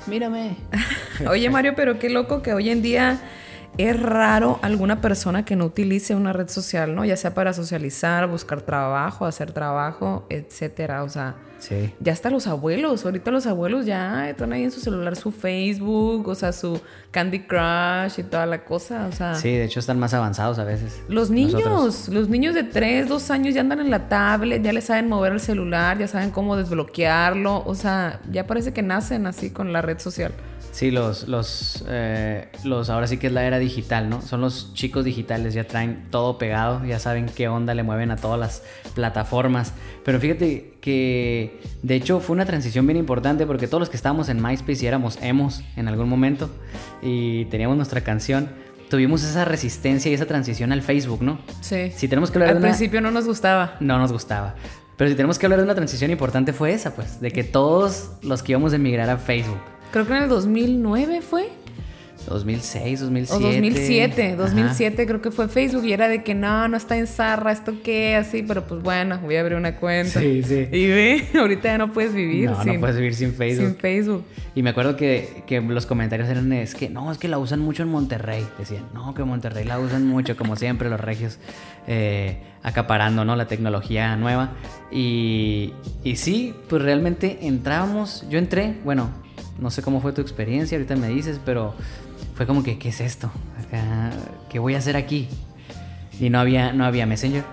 Mírame. 0.08 0.56
Oye, 1.30 1.50
Mario, 1.50 1.74
pero 1.76 2.00
qué 2.00 2.10
loco 2.10 2.42
que 2.42 2.54
hoy 2.54 2.70
en 2.70 2.82
día 2.82 3.20
es 3.78 4.00
raro 4.02 4.60
alguna 4.62 5.02
persona 5.02 5.46
que 5.46 5.56
no 5.56 5.66
utilice 5.66 6.16
una 6.16 6.34
red 6.34 6.50
social, 6.50 6.94
¿no? 6.96 7.06
Ya 7.06 7.16
sea 7.18 7.34
para 7.34 7.54
socializar, 7.54 8.28
buscar 8.28 8.62
trabajo, 8.62 9.26
hacer 9.26 9.52
trabajo, 9.52 10.26
etcétera. 10.30 11.04
O 11.04 11.10
sea, 11.10 11.36
Sí. 11.60 11.94
ya 12.00 12.12
hasta 12.12 12.32
los 12.32 12.48
abuelos, 12.48 13.06
ahorita 13.06 13.30
los 13.30 13.46
abuelos 13.46 13.86
ya 13.86 14.28
están 14.30 14.52
ahí 14.52 14.64
en 14.64 14.72
su 14.72 14.80
celular 14.80 15.16
su 15.16 15.32
Facebook, 15.32 16.28
o 16.28 16.34
sea, 16.34 16.54
su 16.54 16.82
Candy 17.12 17.42
Crush 17.42 18.20
y 18.20 18.24
toda 18.24 18.48
la 18.48 18.66
cosa, 18.66 19.06
o 19.08 19.12
sea. 19.12 19.36
Sí, 19.36 19.50
de 19.52 19.66
hecho 19.66 19.80
están 19.80 20.00
más 20.00 20.14
avanzados 20.16 20.58
a 20.58 20.64
veces. 20.64 21.00
Los 21.08 21.30
niños, 21.30 21.54
Nosotros. 21.64 22.10
los 22.10 22.30
niños 22.30 22.56
de 22.56 22.64
3, 22.64 23.08
2 23.08 23.30
años 23.30 23.54
ya 23.54 23.62
andan 23.62 23.80
en 23.80 23.92
la 23.92 24.10
tablet, 24.10 24.64
ya 24.64 24.74
le 24.74 24.82
saben 24.82 25.08
mover 25.08 25.34
el 25.34 25.40
celular, 25.40 26.00
ya 26.00 26.08
saben 26.08 26.32
cómo 26.32 26.58
desbloquearlo, 26.58 27.64
o 27.66 27.76
sea, 27.76 28.20
ya 28.32 28.48
parece 28.48 28.74
que 28.74 28.82
nacen 28.82 29.28
así 29.28 29.52
con 29.52 29.72
la 29.72 29.84
red 29.84 30.00
social. 30.00 30.34
Sí, 30.72 30.90
los, 30.90 31.28
los, 31.28 31.84
eh, 31.90 32.48
los, 32.64 32.90
ahora 32.90 33.06
sí 33.08 33.18
que 33.18 33.28
es 33.28 33.34
la 33.34 33.44
era 33.44 33.60
digital, 33.60 34.10
¿no? 34.10 34.22
Son 34.22 34.40
los 34.40 34.74
chicos 34.74 35.04
digitales, 35.04 35.54
ya 35.54 35.66
traen 35.66 36.06
todo 36.10 36.38
pegado, 36.38 36.86
ya 36.86 36.98
saben 36.98 37.26
qué 37.28 37.50
onda 37.50 37.74
le 37.74 37.84
mueven 37.84 38.10
a 38.10 38.16
todas 38.16 38.40
las 38.40 38.64
plataformas. 38.96 39.74
Pero 40.06 40.20
fíjate 40.20 40.74
que, 40.82 41.60
de 41.84 41.96
hecho, 41.96 42.20
fue 42.22 42.36
una 42.36 42.46
transición 42.46 42.88
bien 42.88 42.98
importante 42.98 43.46
porque 43.46 43.68
todos 43.68 43.82
los 43.82 43.90
que 43.90 43.98
estábamos 43.98 44.30
en 44.30 44.42
MySpace 44.42 44.84
y 44.86 44.88
éramos 44.88 45.20
emos 45.22 45.62
en 45.76 45.88
algún 45.90 46.08
momento 46.08 46.50
y 47.02 47.46
teníamos 47.46 47.76
nuestra 47.76 48.02
canción, 48.02 48.50
tuvimos 48.90 49.24
esa 49.24 49.44
resistencia 49.46 50.10
y 50.10 50.14
esa 50.14 50.26
transición 50.26 50.72
al 50.72 50.82
Facebook, 50.82 51.22
¿no? 51.22 51.40
Sí. 51.62 51.92
Si 51.96 52.08
tenemos 52.08 52.32
que 52.32 52.38
hablar 52.38 52.50
Al 52.50 52.56
de 52.56 52.60
una- 52.60 52.68
principio 52.70 53.02
no 53.02 53.12
nos 53.12 53.26
gustaba. 53.26 53.76
no 53.82 53.98
nos 54.00 54.12
gustaba. 54.14 54.56
Pero 54.98 55.10
si 55.10 55.16
tenemos 55.16 55.40
que 55.40 55.46
hablar 55.48 55.60
de 55.60 55.66
una 55.66 55.76
transición 55.76 56.12
importante 56.12 56.54
fue 56.54 56.74
esa, 56.74 56.94
pues, 56.96 57.20
de 57.20 57.32
que 57.32 57.44
todos 57.44 58.12
los 58.22 58.44
que 58.44 58.52
íbamos 58.54 58.72
a 58.74 58.76
emigrar 58.78 59.10
a 59.10 59.18
Facebook. 59.18 59.58
Creo 59.92 60.08
que 60.08 60.16
en 60.16 60.24
el 60.24 60.30
2009 60.30 61.22
fue. 61.22 61.50
2006, 62.28 63.00
2007. 63.00 63.44
O 63.44 63.48
2007, 63.48 64.28
Ajá. 64.28 64.36
2007 64.36 65.08
creo 65.08 65.22
que 65.22 65.32
fue 65.32 65.48
Facebook 65.48 65.86
y 65.86 65.94
era 65.94 66.08
de 66.08 66.24
que 66.24 66.36
no, 66.36 66.68
no 66.68 66.78
está 66.78 66.98
en 66.98 67.08
Zarra, 67.08 67.52
esto 67.52 67.74
qué, 67.84 68.16
así, 68.16 68.44
pero 68.44 68.68
pues 68.68 68.82
bueno, 68.82 69.20
voy 69.20 69.36
a 69.36 69.42
abrir 69.42 69.58
una 69.58 69.78
cuenta. 69.78 70.20
Sí, 70.20 70.44
sí. 70.44 70.68
Y 70.72 70.88
ve, 70.88 71.28
ahorita 71.40 71.64
ya 71.64 71.78
no 71.78 71.92
puedes 71.92 72.14
vivir 72.14 72.50
No, 72.50 72.64
sin, 72.64 72.76
no 72.76 72.80
puedes 72.80 72.96
vivir 72.96 73.16
sin 73.16 73.34
Facebook. 73.34 73.68
sin 73.68 73.78
Facebook. 73.78 74.24
Y 74.56 74.64
me 74.64 74.72
acuerdo 74.72 74.96
que, 74.96 75.44
que 75.48 75.62
los 75.62 75.86
comentarios 75.86 76.30
eran, 76.30 76.52
es 76.54 76.76
que 76.76 76.90
no, 76.90 77.12
es 77.12 77.18
que 77.18 77.28
la 77.28 77.38
usan 77.38 77.60
mucho 77.60 77.84
en 77.84 77.90
Monterrey. 77.90 78.46
Decían, 78.58 78.86
no, 78.94 79.14
que 79.14 79.22
en 79.22 79.28
Monterrey 79.28 79.66
la 79.66 79.80
usan 79.80 80.06
mucho, 80.06 80.36
como 80.36 80.56
siempre 80.56 80.90
los 80.90 81.00
regios, 81.00 81.40
eh, 81.88 82.38
acaparando, 82.64 83.26
¿no? 83.26 83.36
La 83.36 83.48
tecnología 83.48 84.16
nueva. 84.16 84.52
Y, 84.92 85.74
y 86.04 86.18
sí, 86.18 86.54
pues 86.70 86.82
realmente 86.82 87.40
entrábamos, 87.42 88.26
yo 88.30 88.38
entré, 88.38 88.76
bueno, 88.84 89.10
no 89.62 89.70
sé 89.70 89.82
cómo 89.82 90.02
fue 90.02 90.12
tu 90.12 90.20
experiencia, 90.22 90.78
ahorita 90.78 90.96
me 90.98 91.08
dices, 91.08 91.40
pero 91.46 91.74
fue 92.36 92.46
como 92.46 92.64
que, 92.64 92.78
¿qué 92.78 92.90
es 92.90 93.00
esto? 93.00 93.32
Acá, 93.60 94.10
¿Qué 94.50 94.60
voy 94.60 94.76
a 94.76 94.80
hacer 94.80 94.98
aquí? 94.98 95.30
Y 96.20 96.30
no 96.30 96.40
había, 96.40 96.74
no 96.74 96.84
había 96.84 97.06
Messenger. 97.06 97.44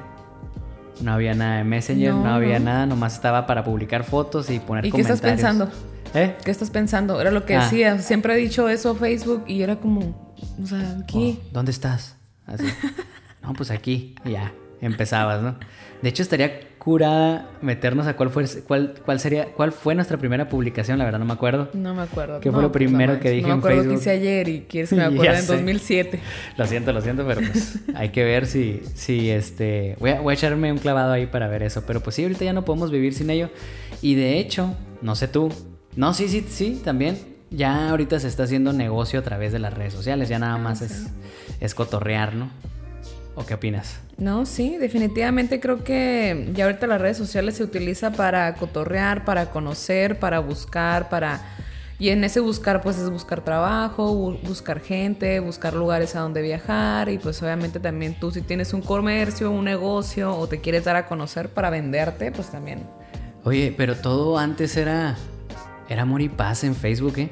No 1.00 1.12
había 1.12 1.32
nada 1.34 1.58
de 1.58 1.64
Messenger, 1.64 2.12
no, 2.12 2.24
No, 2.24 2.34
había 2.34 2.58
no. 2.58 2.64
nada, 2.64 2.86
nomás 2.86 3.14
estaba 3.14 3.46
para 3.46 3.62
publicar 3.62 4.02
fotos 4.02 4.50
y 4.50 4.58
poner 4.58 4.84
¿Y 4.86 4.90
qué 4.90 5.00
estás 5.00 5.20
comentarios. 5.20 5.68
pensando? 5.68 5.88
¿Eh? 6.14 6.34
¿Qué 6.44 6.50
estás 6.50 6.70
pensando? 6.70 7.20
Era 7.20 7.30
lo 7.30 7.44
que 7.46 7.54
Ah. 7.54 7.62
decía. 7.64 7.98
Siempre 8.00 8.34
he 8.34 8.36
dicho 8.36 8.68
eso 8.68 8.94
Facebook 8.96 9.44
y 9.46 9.62
era 9.62 9.76
como, 9.76 10.34
o 10.60 10.66
sea, 10.66 10.96
aquí. 11.00 11.38
Oh, 11.40 11.48
¿Dónde 11.52 11.70
estás? 11.70 12.16
Así. 12.46 12.64
no, 13.42 13.52
pues 13.52 13.70
aquí. 13.70 14.14
Y 14.24 14.30
ya, 14.32 14.52
empezabas, 14.80 15.42
¿no? 15.42 15.56
De 16.02 16.08
hecho, 16.08 16.22
estaría 16.22 16.60
curada 16.78 17.50
meternos 17.60 18.06
a 18.06 18.14
cuál 18.16 18.30
fue, 18.30 18.44
cuál, 18.66 18.94
cuál 19.04 19.18
sería, 19.18 19.46
cuál 19.52 19.72
fue 19.72 19.94
nuestra 19.96 20.16
primera 20.16 20.48
publicación, 20.48 20.96
la 20.98 21.04
verdad 21.04 21.18
no 21.18 21.24
me 21.24 21.32
acuerdo. 21.32 21.68
No 21.74 21.92
me 21.94 22.02
acuerdo. 22.02 22.38
¿Qué 22.40 22.48
No, 22.50 22.54
fue 22.54 22.62
lo 22.62 22.72
pues, 22.72 22.84
primero 22.84 23.14
no 23.14 23.20
que 23.20 23.30
dije 23.30 23.48
No 23.48 23.54
en 23.54 23.58
me 23.58 23.58
acuerdo 23.58 23.78
Facebook? 23.78 23.94
que 23.96 24.00
hice 24.02 24.10
ayer 24.10 24.48
y 24.48 24.60
quieres 24.62 24.90
que 24.90 24.96
me 24.96 25.02
acuerde 25.06 25.36
en 25.38 25.42
sé. 25.42 25.52
2007. 25.56 26.20
Lo 26.56 26.66
siento, 26.66 26.92
lo 26.92 27.00
siento, 27.02 27.26
pero 27.26 27.40
pues 27.40 27.80
hay 27.96 28.10
que 28.10 28.22
ver 28.24 28.46
si, 28.46 28.82
si 28.94 29.28
este... 29.28 29.96
Voy 29.98 30.10
a, 30.10 30.20
voy 30.20 30.30
a 30.30 30.34
echarme 30.34 30.70
un 30.70 30.78
clavado 30.78 31.12
ahí 31.12 31.26
para 31.26 31.48
ver 31.48 31.64
eso. 31.64 31.82
Pero 31.84 32.00
pues 32.00 32.14
sí, 32.16 32.22
ahorita 32.22 32.44
ya 32.44 32.52
no 32.52 32.64
podemos 32.64 32.90
vivir 32.92 33.12
sin 33.12 33.28
ello. 33.30 33.50
Y 34.00 34.14
de 34.14 34.38
hecho, 34.38 34.74
no 35.02 35.16
sé 35.16 35.26
tú. 35.26 35.52
No, 35.96 36.14
sí, 36.14 36.28
sí, 36.28 36.44
sí, 36.48 36.80
también. 36.84 37.18
Ya 37.50 37.90
ahorita 37.90 38.20
se 38.20 38.28
está 38.28 38.44
haciendo 38.44 38.72
negocio 38.72 39.18
a 39.18 39.22
través 39.22 39.52
de 39.52 39.58
las 39.58 39.74
redes 39.74 39.92
sociales. 39.94 40.28
Ya 40.28 40.38
nada 40.38 40.54
Ah, 40.54 40.58
más 40.58 40.80
es, 40.82 41.06
es 41.60 41.74
cotorrear, 41.74 42.34
¿no? 42.34 42.50
¿O 43.38 43.46
qué 43.46 43.54
opinas? 43.54 44.00
No, 44.16 44.44
sí, 44.46 44.78
definitivamente 44.78 45.60
creo 45.60 45.84
que 45.84 46.50
ya 46.54 46.64
ahorita 46.64 46.88
las 46.88 47.00
redes 47.00 47.16
sociales 47.16 47.54
se 47.56 47.62
utiliza 47.62 48.10
para 48.10 48.52
cotorrear, 48.56 49.24
para 49.24 49.50
conocer, 49.50 50.18
para 50.18 50.40
buscar, 50.40 51.08
para... 51.08 51.40
Y 52.00 52.08
en 52.10 52.22
ese 52.24 52.40
buscar 52.40 52.80
pues 52.80 52.98
es 52.98 53.10
buscar 53.10 53.42
trabajo, 53.44 54.12
bu- 54.14 54.40
buscar 54.42 54.80
gente, 54.80 55.38
buscar 55.40 55.74
lugares 55.74 56.16
a 56.16 56.20
donde 56.20 56.42
viajar 56.42 57.08
y 57.08 57.18
pues 57.18 57.40
obviamente 57.42 57.78
también 57.80 58.18
tú 58.18 58.30
si 58.32 58.40
tienes 58.42 58.72
un 58.72 58.82
comercio, 58.82 59.50
un 59.52 59.64
negocio 59.64 60.34
o 60.36 60.48
te 60.48 60.60
quieres 60.60 60.84
dar 60.84 60.96
a 60.96 61.06
conocer 61.06 61.48
para 61.48 61.70
venderte, 61.70 62.30
pues 62.32 62.50
también. 62.50 62.80
Oye, 63.44 63.72
pero 63.76 63.96
todo 63.96 64.36
antes 64.36 64.76
era... 64.76 65.16
Era 65.88 66.02
amor 66.02 66.20
y 66.20 66.28
paz 66.28 66.64
en 66.64 66.74
Facebook, 66.74 67.14
¿eh? 67.18 67.30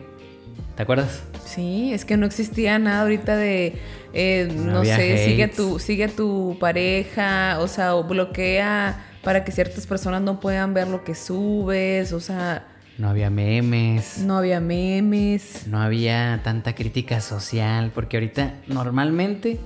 ¿Te 0.76 0.83
acuerdas? 0.83 1.23
Sí, 1.47 1.92
es 1.95 2.04
que 2.04 2.16
no 2.18 2.26
existía 2.26 2.78
nada 2.78 3.02
ahorita 3.02 3.35
de, 3.37 3.78
eh, 4.12 4.49
No 4.54 4.85
sé, 4.85 5.25
sigue 5.26 5.45
a, 5.45 5.50
tu, 5.50 5.78
sigue 5.78 6.04
a 6.04 6.09
tu 6.09 6.56
pareja, 6.61 7.59
o 7.61 7.68
sea, 7.68 7.95
o 7.97 8.04
bloquea 8.04 9.02
para 9.23 9.42
que 9.45 9.52
ciertas 9.52 9.87
personas 9.87 10.21
no 10.23 10.38
puedan 10.38 10.75
ver 10.75 10.88
lo 10.88 11.02
que 11.02 11.14
subes, 11.14 12.12
o 12.12 12.21
sea, 12.21 12.66
No 12.99 13.09
había 13.09 13.30
memes. 13.30 14.18
no 14.18 14.37
había 14.37 14.61
memes. 14.61 15.66
no 15.66 15.80
había 15.80 16.40
tanta 16.45 16.75
crítica 16.75 17.21
social, 17.23 17.90
porque 17.95 18.18
ahorita 18.18 18.54
normalmente 18.66 19.59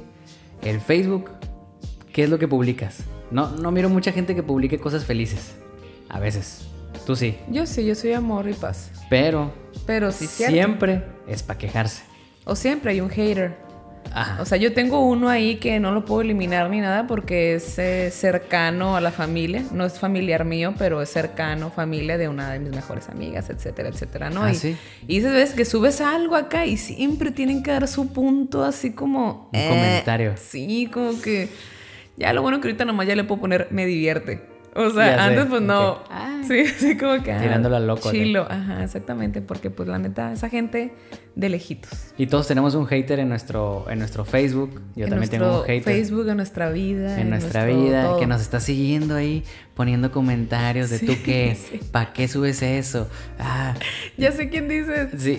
el 0.62 0.80
Facebook, 0.80 1.28
¿qué 2.12 2.22
es 2.24 2.30
lo 2.30 2.38
que 2.38 2.46
publicas? 2.46 2.98
No, 3.32 3.50
no 3.50 3.72
miro 3.72 3.88
mucha 3.88 4.12
gente 4.12 4.34
que 4.36 4.42
publique 4.44 4.78
cosas 4.78 5.04
felices, 5.04 5.56
a 6.08 6.20
veces. 6.20 6.66
Tú 7.04 7.16
sí. 7.16 7.36
Yo 7.50 7.66
sí, 7.66 7.84
yo 7.84 7.94
soy 7.96 8.12
amor 8.12 8.48
y 8.48 8.52
paz. 8.54 8.90
Pero 9.10 9.52
Pero 9.86 10.12
sí, 10.12 10.26
cierto. 10.26 10.54
siempre 10.54 11.02
es 11.28 11.42
para 11.42 11.58
quejarse. 11.58 12.04
O 12.44 12.56
siempre 12.56 12.92
hay 12.92 13.02
un 13.02 13.10
hater. 13.10 13.54
Ajá. 14.12 14.40
O 14.40 14.44
sea, 14.44 14.56
yo 14.56 14.72
tengo 14.72 15.06
uno 15.06 15.28
ahí 15.28 15.56
que 15.56 15.78
no 15.78 15.92
lo 15.92 16.04
puedo 16.04 16.22
eliminar 16.22 16.68
ni 16.70 16.80
nada 16.80 17.06
porque 17.06 17.54
es 17.54 17.78
eh, 17.78 18.10
cercano 18.10 18.96
a 18.96 19.00
la 19.00 19.12
familia. 19.12 19.62
No 19.72 19.84
es 19.84 19.98
familiar 20.00 20.44
mío, 20.44 20.74
pero 20.78 21.02
es 21.02 21.10
cercano, 21.10 21.70
familia 21.70 22.18
de 22.18 22.28
una 22.28 22.50
de 22.50 22.58
mis 22.60 22.74
mejores 22.74 23.08
amigas, 23.08 23.50
etcétera, 23.50 23.88
etcétera, 23.88 24.30
¿no? 24.30 24.44
Ah, 24.44 24.52
y, 24.52 24.54
¿sí? 24.54 24.76
y 25.06 25.16
dices, 25.16 25.32
ves 25.32 25.52
que 25.52 25.64
subes 25.64 26.00
algo 26.00 26.34
acá 26.34 26.66
y 26.66 26.76
siempre 26.76 27.30
tienen 27.30 27.62
que 27.62 27.70
dar 27.72 27.86
su 27.86 28.12
punto 28.12 28.64
así 28.64 28.92
como... 28.92 29.50
Un 29.52 29.68
comentario. 29.68 30.34
Sí, 30.36 30.88
como 30.92 31.20
que... 31.20 31.48
Ya 32.16 32.32
lo 32.32 32.42
bueno 32.42 32.60
que 32.60 32.68
ahorita 32.68 32.84
nomás 32.84 33.06
ya 33.06 33.16
le 33.16 33.24
puedo 33.24 33.40
poner 33.40 33.68
me 33.70 33.86
divierte. 33.86 34.49
O 34.76 34.88
Ya 34.88 34.94
sea, 34.94 35.14
sé, 35.14 35.20
antes 35.20 35.46
pues 35.46 35.62
no. 35.62 35.90
ok. 35.92 35.98
Ay. 36.10 36.44
Sí, 36.46 36.66
sí, 36.78 36.96
como 36.96 37.22
que... 37.22 37.32
ah, 37.32 37.40
Tirándola 37.40 37.78
al 37.78 37.86
loco, 37.86 38.10
Chilo, 38.10 38.46
ajá, 38.48 38.82
exactamente. 38.84 39.40
Porque 39.42 39.70
pues 39.70 39.88
la 39.88 39.98
neta, 39.98 40.32
esa 40.32 40.48
gente 40.48 40.92
de 41.34 41.48
lejitos. 41.48 41.90
Y 42.16 42.26
todos 42.26 42.46
tenemos 42.48 42.74
un 42.74 42.86
hater 42.86 43.18
en 43.20 43.28
nuestro, 43.28 43.86
en 43.90 43.98
nuestro 43.98 44.24
Facebook. 44.24 44.80
Yo 44.96 45.04
en 45.04 45.10
también 45.10 45.18
nuestro 45.18 45.38
tengo 45.38 45.60
un 45.60 45.66
hater. 45.66 45.82
Facebook, 45.82 46.28
en 46.28 46.36
nuestra 46.36 46.70
vida. 46.70 47.20
en 47.20 47.30
nuestra 47.30 47.64
nuestro 47.66 47.84
vida, 47.84 48.02
todo. 48.04 48.18
que 48.20 48.26
nos 48.26 48.40
está 48.40 48.60
siguiendo 48.60 49.16
ahí, 49.16 49.44
poniendo 49.74 50.10
comentarios 50.12 50.90
de 50.90 50.98
Sí, 50.98 51.06
tú 51.06 51.14
qué, 51.24 51.56
sí. 51.70 51.80
¿para 51.92 52.12
qué 52.12 52.28
subes 52.28 52.62
eso? 52.62 53.08
Ah, 53.38 53.74
Ya 54.16 54.32
sé 54.32 54.48
quién 54.50 54.68
dices. 54.68 55.08
sí, 55.18 55.36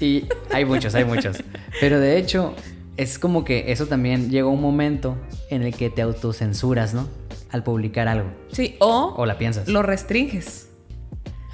y 0.00 0.24
hay 0.52 0.64
muchos, 0.64 0.94
hay 0.94 1.04
muchos. 1.04 1.42
Pero 1.80 1.98
de 2.00 2.16
hecho, 2.16 2.54
es 2.96 3.18
como 3.18 3.44
que 3.44 3.70
eso 3.72 3.86
también 3.86 4.30
llega 4.30 4.46
un 4.48 4.60
momento 4.62 5.16
en 5.50 5.62
el 5.62 5.74
que 5.74 5.90
te 5.90 6.02
autocensuras, 6.02 6.94
¿no? 6.94 7.08
Al 7.50 7.62
publicar 7.62 8.08
algo. 8.08 8.28
Sí, 8.52 8.76
o, 8.80 9.14
O 9.16 9.26
la 9.26 9.38
piensas. 9.38 9.68
lo 9.68 9.82
restringes. 9.82 10.68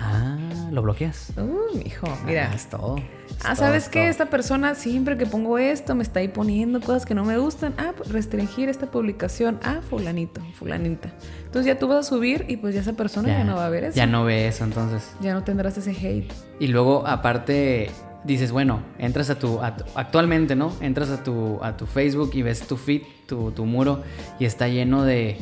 Ah, 0.00 0.36
lo 0.72 0.82
bloqueas. 0.82 1.32
Uh, 1.36 1.78
mijo, 1.78 2.06
mira. 2.26 2.48
Ah, 2.50 2.54
es 2.54 2.68
todo. 2.68 2.96
es 2.96 3.04
Ah, 3.44 3.54
¿sabes 3.54 3.84
es 3.84 3.88
qué? 3.88 4.00
todo. 4.00 4.10
Esta 4.10 4.26
persona 4.26 4.74
siempre 4.74 5.16
que 5.16 5.24
pongo 5.24 5.56
esto 5.56 5.94
me 5.94 6.02
está 6.02 6.18
ahí 6.20 6.28
poniendo 6.28 6.80
cosas 6.80 7.06
que 7.06 7.14
no 7.14 7.24
me 7.24 7.38
gustan. 7.38 7.74
Ah, 7.78 7.92
pues, 7.96 8.10
restringir 8.10 8.68
esta 8.68 8.90
publicación. 8.90 9.60
Ah, 9.62 9.80
fulanito, 9.88 10.40
fulanita. 10.58 11.12
Entonces 11.44 11.66
ya 11.66 11.78
tú 11.78 11.86
vas 11.86 11.98
a 12.06 12.08
subir 12.08 12.44
y 12.48 12.56
pues 12.56 12.74
ya 12.74 12.80
esa 12.80 12.94
persona 12.94 13.28
ya, 13.28 13.44
no 13.44 13.54
va 13.56 13.66
a 13.66 13.70
ver 13.70 13.84
eso. 13.84 13.96
Ya 13.96 14.06
no 14.06 14.24
ve 14.24 14.48
eso, 14.48 14.64
entonces. 14.64 15.12
Ya 15.20 15.32
no 15.32 15.44
tendrás 15.44 15.78
ese 15.78 15.92
hate. 15.92 16.32
Y 16.58 16.66
luego, 16.66 17.06
aparte, 17.06 17.88
dices, 18.24 18.50
bueno, 18.50 18.82
entras 18.98 19.30
a 19.30 19.38
tu, 19.38 19.62
a 19.62 19.76
tu- 19.76 19.84
actualmente, 19.94 20.56
¿no? 20.56 20.72
Entras 20.80 21.10
a 21.10 21.22
tu, 21.22 21.60
a 21.62 21.76
tu 21.76 21.86
Facebook 21.86 22.30
y 22.34 22.42
ves 22.42 22.66
tu 22.66 22.76
feed, 22.76 23.02
tu, 23.28 23.52
tu 23.52 23.64
muro, 23.64 24.02
y 24.40 24.44
está 24.44 24.66
lleno 24.66 25.04
de, 25.04 25.38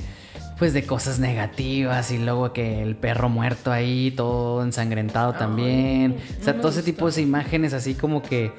pues, 0.58 0.72
de 0.72 0.84
cosas 0.84 1.18
negativas, 1.18 2.10
y 2.10 2.18
luego 2.18 2.52
que 2.52 2.82
el 2.82 2.96
perro 2.96 3.28
muerto 3.28 3.72
ahí, 3.72 4.12
todo 4.16 4.62
ensangrentado 4.62 5.32
Ay, 5.32 5.38
también. 5.38 6.16
o 6.40 6.44
sea, 6.44 6.52
me 6.54 6.60
todo 6.60 6.70
ese 6.70 6.82
tipo 6.82 7.10
de 7.10 7.20
imágenes 7.22 7.72
así 7.74 7.94
como 7.94 8.22
que... 8.22 8.52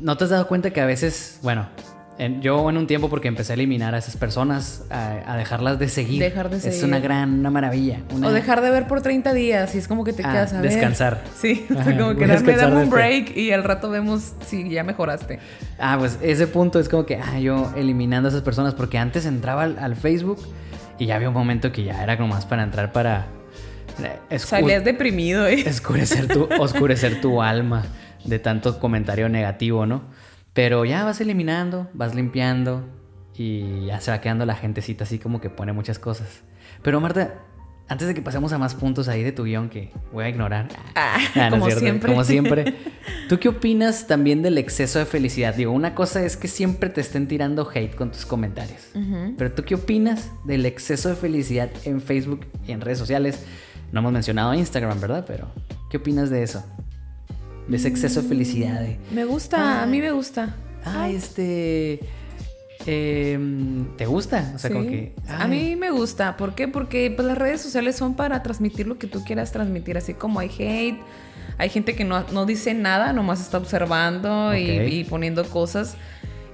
¿No 0.00 0.16
te 0.16 0.24
has 0.24 0.30
dado 0.30 0.46
cuenta 0.46 0.70
que 0.72 0.80
a 0.82 0.86
veces, 0.86 1.38
bueno, 1.42 1.66
en- 2.18 2.42
yo 2.42 2.68
en 2.68 2.76
un 2.76 2.86
tiempo 2.86 3.08
porque 3.08 3.28
empecé 3.28 3.52
a 3.52 3.54
eliminar 3.54 3.94
a 3.94 3.98
esas 3.98 4.14
personas, 4.18 4.84
a, 4.90 5.32
a 5.32 5.36
dejarlas 5.38 5.78
de 5.78 5.88
seguir. 5.88 6.20
Dejar 6.20 6.50
de 6.50 6.58
Es 6.58 6.64
seguir. 6.64 6.84
una 6.84 6.98
gran, 6.98 7.38
una 7.38 7.48
maravilla. 7.48 8.00
una- 8.14 8.26
O 8.28 8.32
dejar 8.32 8.60
de 8.60 8.70
ver 8.70 8.86
por 8.86 9.00
30 9.00 9.32
días 9.32 9.74
y 9.74 9.78
es 9.78 9.88
como 9.88 10.04
que 10.04 10.12
te 10.12 10.22
Ah, 10.22 10.32
quedas 10.32 10.52
a 10.52 10.60
ver. 10.60 10.70
descansar. 10.70 11.22
Sí, 11.34 11.64
o 11.70 11.72
sea, 11.72 11.80
Ajá, 11.82 11.96
como 11.98 12.14
que 12.14 12.24
a 12.26 12.28
dame, 12.56 12.82
un 12.82 12.90
break 12.90 13.34
y 13.34 13.52
al 13.52 13.64
rato 13.64 13.88
vemos 13.88 14.34
si 14.46 14.68
ya 14.68 14.84
mejoraste. 14.84 15.38
Ah, 15.78 15.96
pues 15.98 16.18
ese 16.20 16.46
punto 16.46 16.78
es 16.78 16.90
como 16.90 17.06
que 17.06 17.16
ah, 17.16 17.38
yo 17.38 17.72
eliminando 17.74 18.28
a 18.28 18.30
esas 18.32 18.42
personas 18.42 18.74
porque 18.74 18.98
antes 18.98 19.24
entraba 19.24 19.62
al, 19.62 19.78
al 19.78 19.96
Facebook 19.96 20.40
y 21.00 21.06
ya 21.06 21.16
había 21.16 21.28
un 21.28 21.34
momento 21.34 21.72
que 21.72 21.82
ya 21.82 22.02
era 22.02 22.14
nomás 22.16 22.44
para 22.44 22.62
entrar 22.62 22.92
para 22.92 23.26
eh, 24.30 24.38
Salías 24.38 24.84
deprimido, 24.84 25.46
¿eh? 25.46 25.64
oscurecer 25.66 26.28
tu 26.28 26.46
oscurecer 26.60 27.22
tu 27.22 27.42
alma 27.42 27.84
de 28.24 28.38
tanto 28.38 28.78
comentario 28.78 29.28
negativo, 29.30 29.86
¿no? 29.86 30.02
Pero 30.52 30.84
ya 30.84 31.02
vas 31.04 31.20
eliminando, 31.22 31.88
vas 31.94 32.14
limpiando 32.14 32.86
y 33.34 33.86
ya 33.86 34.00
se 34.00 34.10
va 34.10 34.20
quedando 34.20 34.44
la 34.44 34.54
gentecita 34.54 35.04
así 35.04 35.18
como 35.18 35.40
que 35.40 35.48
pone 35.48 35.72
muchas 35.72 35.98
cosas. 35.98 36.42
Pero 36.82 37.00
Marta, 37.00 37.34
antes 37.90 38.06
de 38.06 38.14
que 38.14 38.22
pasemos 38.22 38.52
a 38.52 38.58
más 38.58 38.76
puntos 38.76 39.08
ahí 39.08 39.24
de 39.24 39.32
tu 39.32 39.42
guion 39.42 39.68
que 39.68 39.90
voy 40.12 40.24
a 40.24 40.28
ignorar. 40.28 40.68
Ah, 40.94 41.18
no 41.34 41.42
es 41.42 41.50
como 41.50 41.64
cierto, 41.64 41.80
siempre. 41.80 42.10
Como 42.12 42.24
siempre. 42.24 42.74
¿Tú 43.28 43.40
qué 43.40 43.48
opinas 43.48 44.06
también 44.06 44.42
del 44.42 44.58
exceso 44.58 45.00
de 45.00 45.06
felicidad? 45.06 45.56
Digo, 45.56 45.72
una 45.72 45.92
cosa 45.96 46.24
es 46.24 46.36
que 46.36 46.46
siempre 46.46 46.88
te 46.88 47.00
estén 47.00 47.26
tirando 47.26 47.68
hate 47.68 47.96
con 47.96 48.12
tus 48.12 48.24
comentarios. 48.24 48.80
Pero 49.36 49.50
¿tú 49.50 49.64
qué 49.64 49.74
opinas 49.74 50.30
del 50.44 50.66
exceso 50.66 51.08
de 51.08 51.16
felicidad 51.16 51.68
en 51.84 52.00
Facebook 52.00 52.46
y 52.64 52.70
en 52.70 52.80
redes 52.80 52.98
sociales? 52.98 53.44
No 53.90 53.98
hemos 53.98 54.12
mencionado 54.12 54.54
Instagram, 54.54 55.00
¿verdad? 55.00 55.24
Pero 55.26 55.50
¿qué 55.90 55.96
opinas 55.96 56.30
de 56.30 56.44
eso? 56.44 56.64
De 57.66 57.76
ese 57.76 57.88
exceso 57.88 58.22
de 58.22 58.28
felicidad. 58.28 58.82
De, 58.82 59.00
Me 59.10 59.24
gusta, 59.24 59.82
a 59.82 59.86
mí 59.86 60.00
me 60.00 60.12
gusta. 60.12 60.54
ay, 60.84 61.16
este... 61.16 61.98
em, 62.90 63.96
¿Te 63.96 64.06
gusta? 64.06 64.52
O 64.54 64.58
sea, 64.58 64.70
como 64.70 64.84
que... 64.88 65.14
A 65.28 65.46
mí 65.46 65.76
me 65.76 65.90
gusta. 65.90 66.36
¿Por 66.36 66.54
qué? 66.54 66.68
Porque 66.68 67.10
pues, 67.14 67.26
las 67.26 67.38
redes 67.38 67.60
sociales 67.60 67.96
son 67.96 68.14
para 68.14 68.42
transmitir 68.42 68.86
lo 68.86 68.98
que 68.98 69.06
tú 69.06 69.22
quieras 69.24 69.52
transmitir. 69.52 69.96
Así 69.96 70.14
como 70.14 70.40
hay 70.40 70.50
hate, 70.58 71.00
hay 71.58 71.68
gente 71.68 71.94
que 71.94 72.04
no, 72.04 72.24
no 72.32 72.46
dice 72.46 72.74
nada, 72.74 73.12
nomás 73.12 73.40
está 73.40 73.58
observando 73.58 74.54
y- 74.56 75.04
poniendo 75.08 75.44
cosas. 75.44 75.96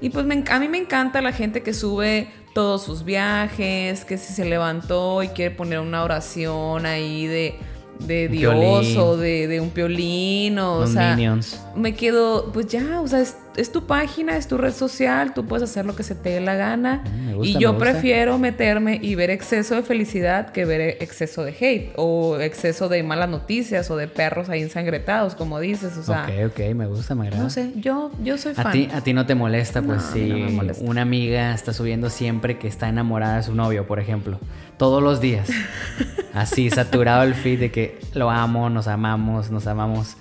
Y 0.00 0.11
pues 0.11 0.26
me 0.26 0.45
a 0.50 0.59
mí 0.59 0.69
me 0.69 0.78
encanta 0.78 1.23
la 1.23 1.33
gente 1.33 1.62
que 1.62 1.73
sube 1.73 2.28
todos 2.55 2.85
sus 2.85 3.05
viajes, 3.05 4.05
que 4.05 4.19
si 4.19 4.33
se 4.35 4.45
levantó 4.45 5.23
y 5.23 5.28
quiere 5.28 5.55
poner 5.55 5.81
una 5.81 6.05
oración 6.05 6.85
ahí 6.87 7.26
de, 7.26 7.55
de 8.00 8.28
Dios 8.28 8.95
o 8.97 9.16
de, 9.16 9.47
de 9.47 9.61
un 9.61 9.71
piolín 9.71 10.59
o, 10.59 10.78
o 10.78 10.87
sea, 10.87 11.14
Minions. 11.16 11.61
me 11.75 11.95
quedo, 11.95 12.50
pues 12.52 12.66
ya, 12.66 13.00
o 13.00 13.09
sea, 13.09 13.21
es, 13.21 13.37
es 13.57 13.73
tu 13.73 13.87
página, 13.87 14.37
es 14.37 14.49
tu 14.49 14.57
red 14.59 14.73
social, 14.73 15.35
tú 15.35 15.47
puedes 15.47 15.69
hacer 15.69 15.85
lo 15.87 15.97
que 15.97 16.03
se 16.03 16.15
te 16.15 16.31
dé 16.31 16.41
la 16.41 16.55
gana. 16.55 17.03
Mm, 17.05 17.33
gusta, 17.35 17.49
y 17.59 17.61
yo 17.61 17.79
prefiero 17.79 18.39
meterme 18.39 18.99
y 19.03 19.15
ver 19.15 19.31
exceso 19.31 19.75
de 19.75 19.83
felicidad 19.83 20.51
que 20.53 20.65
ver 20.65 20.99
exceso 21.01 21.45
de 21.45 21.51
hate 21.59 21.93
o 21.97 22.39
exceso 22.39 22.89
de 22.89 23.03
malas 23.03 23.29
noticias 23.29 23.91
o 23.91 23.97
de 23.97 24.09
perros 24.09 24.49
ahí 24.49 24.63
ensangretados, 24.63 25.35
como 25.35 25.59
dices, 25.61 25.97
o 25.97 26.03
sea, 26.03 26.25
ok, 26.25 26.53
ok, 26.53 26.75
me 26.75 26.87
gusta, 26.87 27.15
me 27.15 27.27
agrada. 27.27 27.43
no 27.43 27.51
sé, 27.51 27.73
yo, 27.77 28.11
yo 28.23 28.39
soy 28.39 28.53
A 28.57 28.63
fan. 28.63 28.73
ti, 28.73 28.89
a 28.93 29.01
ti 29.03 29.13
no 29.13 29.27
te 29.27 29.35
molesta, 29.35 29.83
pues 29.83 30.03
No, 30.03 30.09
a 30.09 30.13
si 30.13 30.21
no 30.27 30.39
me 30.39 30.51
molesta. 30.51 30.85
una 30.85 31.03
amiga 31.03 31.55
está 31.55 31.73
subiendo 31.73 32.11
siempre 32.11 32.59
que 32.59 32.69
está 32.69 32.89
enamorada 32.89 33.37
de 33.37 33.43
su 33.43 33.55
novio, 33.55 33.87
por 33.87 34.01
ejemplo, 34.01 34.39
todos 34.77 35.03
los 35.03 35.21
días. 35.21 35.49
Así, 36.35 36.69
saturado 36.71 37.23
el 37.23 37.35
feed 37.35 37.61
de 37.61 37.71
que 37.71 37.99
lo 38.15 38.31
amo, 38.31 38.69
nos 38.71 38.89
amamos, 38.89 39.51
nos 39.51 39.67
amamos. 39.67 40.17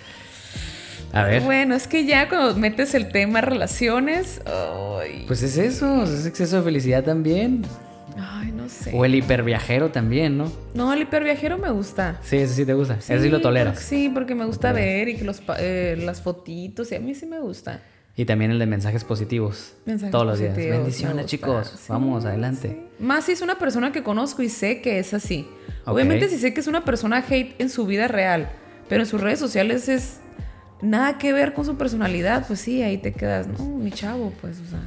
A 1.15 1.23
ver, 1.23 1.41
Bueno, 1.43 1.75
es 1.75 1.87
que 1.87 2.05
ya 2.05 2.27
cuando 2.29 2.55
metes 2.59 2.93
el 2.93 3.09
tema 3.11 3.41
relaciones, 3.41 4.41
pues 5.27 5.41
es 5.43 5.57
eso, 5.57 6.03
es 6.03 6.25
exceso 6.25 6.57
de 6.57 6.63
felicidad 6.63 7.03
también. 7.03 7.63
ay, 8.17 8.51
no 8.51 8.67
sé. 8.69 8.91
O 8.93 9.05
el 9.05 9.15
hiperviajero 9.15 9.91
también, 9.91 10.37
¿no? 10.37 10.51
No, 10.73 10.91
el 10.93 11.01
hiperviajero 11.03 11.57
me 11.57 11.69
gusta. 11.71 12.19
Sí, 12.21 12.37
eso 12.37 12.53
sí 12.53 12.65
te 12.65 12.73
gusta, 12.73 12.95
eso 12.95 13.21
sí 13.21 13.29
lo 13.29 13.41
toleras. 13.41 13.73
porque- 13.75 13.85
sí, 13.87 14.09
porque 14.13 14.35
me 14.35 14.45
gusta 14.45 14.71
ver 14.73 15.07
y 15.09 15.15
que 15.15 15.23
los, 15.23 15.41
eh, 15.57 15.95
las 16.03 16.21
fotitos, 16.21 16.91
y 16.91 16.95
a 16.95 16.99
mí 16.99 17.15
sí 17.15 17.25
me 17.25 17.39
gusta. 17.39 17.81
Y 18.17 18.23
también 18.25 18.51
el 18.51 18.59
de 18.59 18.65
mensajes 18.65 19.03
positivos. 19.03 19.73
Mensajes 19.85 20.11
todos 20.11 20.25
los 20.25 20.39
días. 20.39 20.51
positivos, 20.51 20.77
Bendiciones, 20.77 21.25
chicos. 21.25 21.67
Sí, 21.77 21.85
Vamos, 21.89 22.23
adelante. 22.25 22.69
sí. 22.69 23.03
Más 23.03 23.25
si 23.25 23.33
es 23.33 23.41
una 23.41 23.57
persona 23.59 23.91
que 23.91 24.03
conozco 24.03 24.41
y 24.41 24.47
sé 24.49 24.79
que 24.81 24.99
es 24.99 25.13
así. 25.13 25.47
Obviamente 25.85 26.29
si 26.29 26.37
sé 26.37 26.53
que 26.53 26.61
es 26.61 26.67
una 26.67 26.85
persona 26.85 27.23
hate 27.29 27.55
en 27.59 27.69
su 27.69 27.85
vida 27.85 28.07
real, 28.07 28.49
pero 28.87 29.01
en 29.01 29.07
sus 29.07 29.19
redes 29.19 29.39
sociales 29.39 29.89
es 29.89 30.19
nada 30.85 31.17
que 31.17 31.33
ver 31.33 31.53
con 31.53 31.65
su 31.65 31.77
personalidad, 31.77 32.45
pues 32.47 32.59
sí, 32.59 32.81
ahí 32.81 32.97
te 32.97 33.11
quedas, 33.13 33.47
no, 33.47 33.65
mi 33.65 33.91
chavo, 33.91 34.31
pues, 34.41 34.59
o 34.59 34.69
sea. 34.69 34.79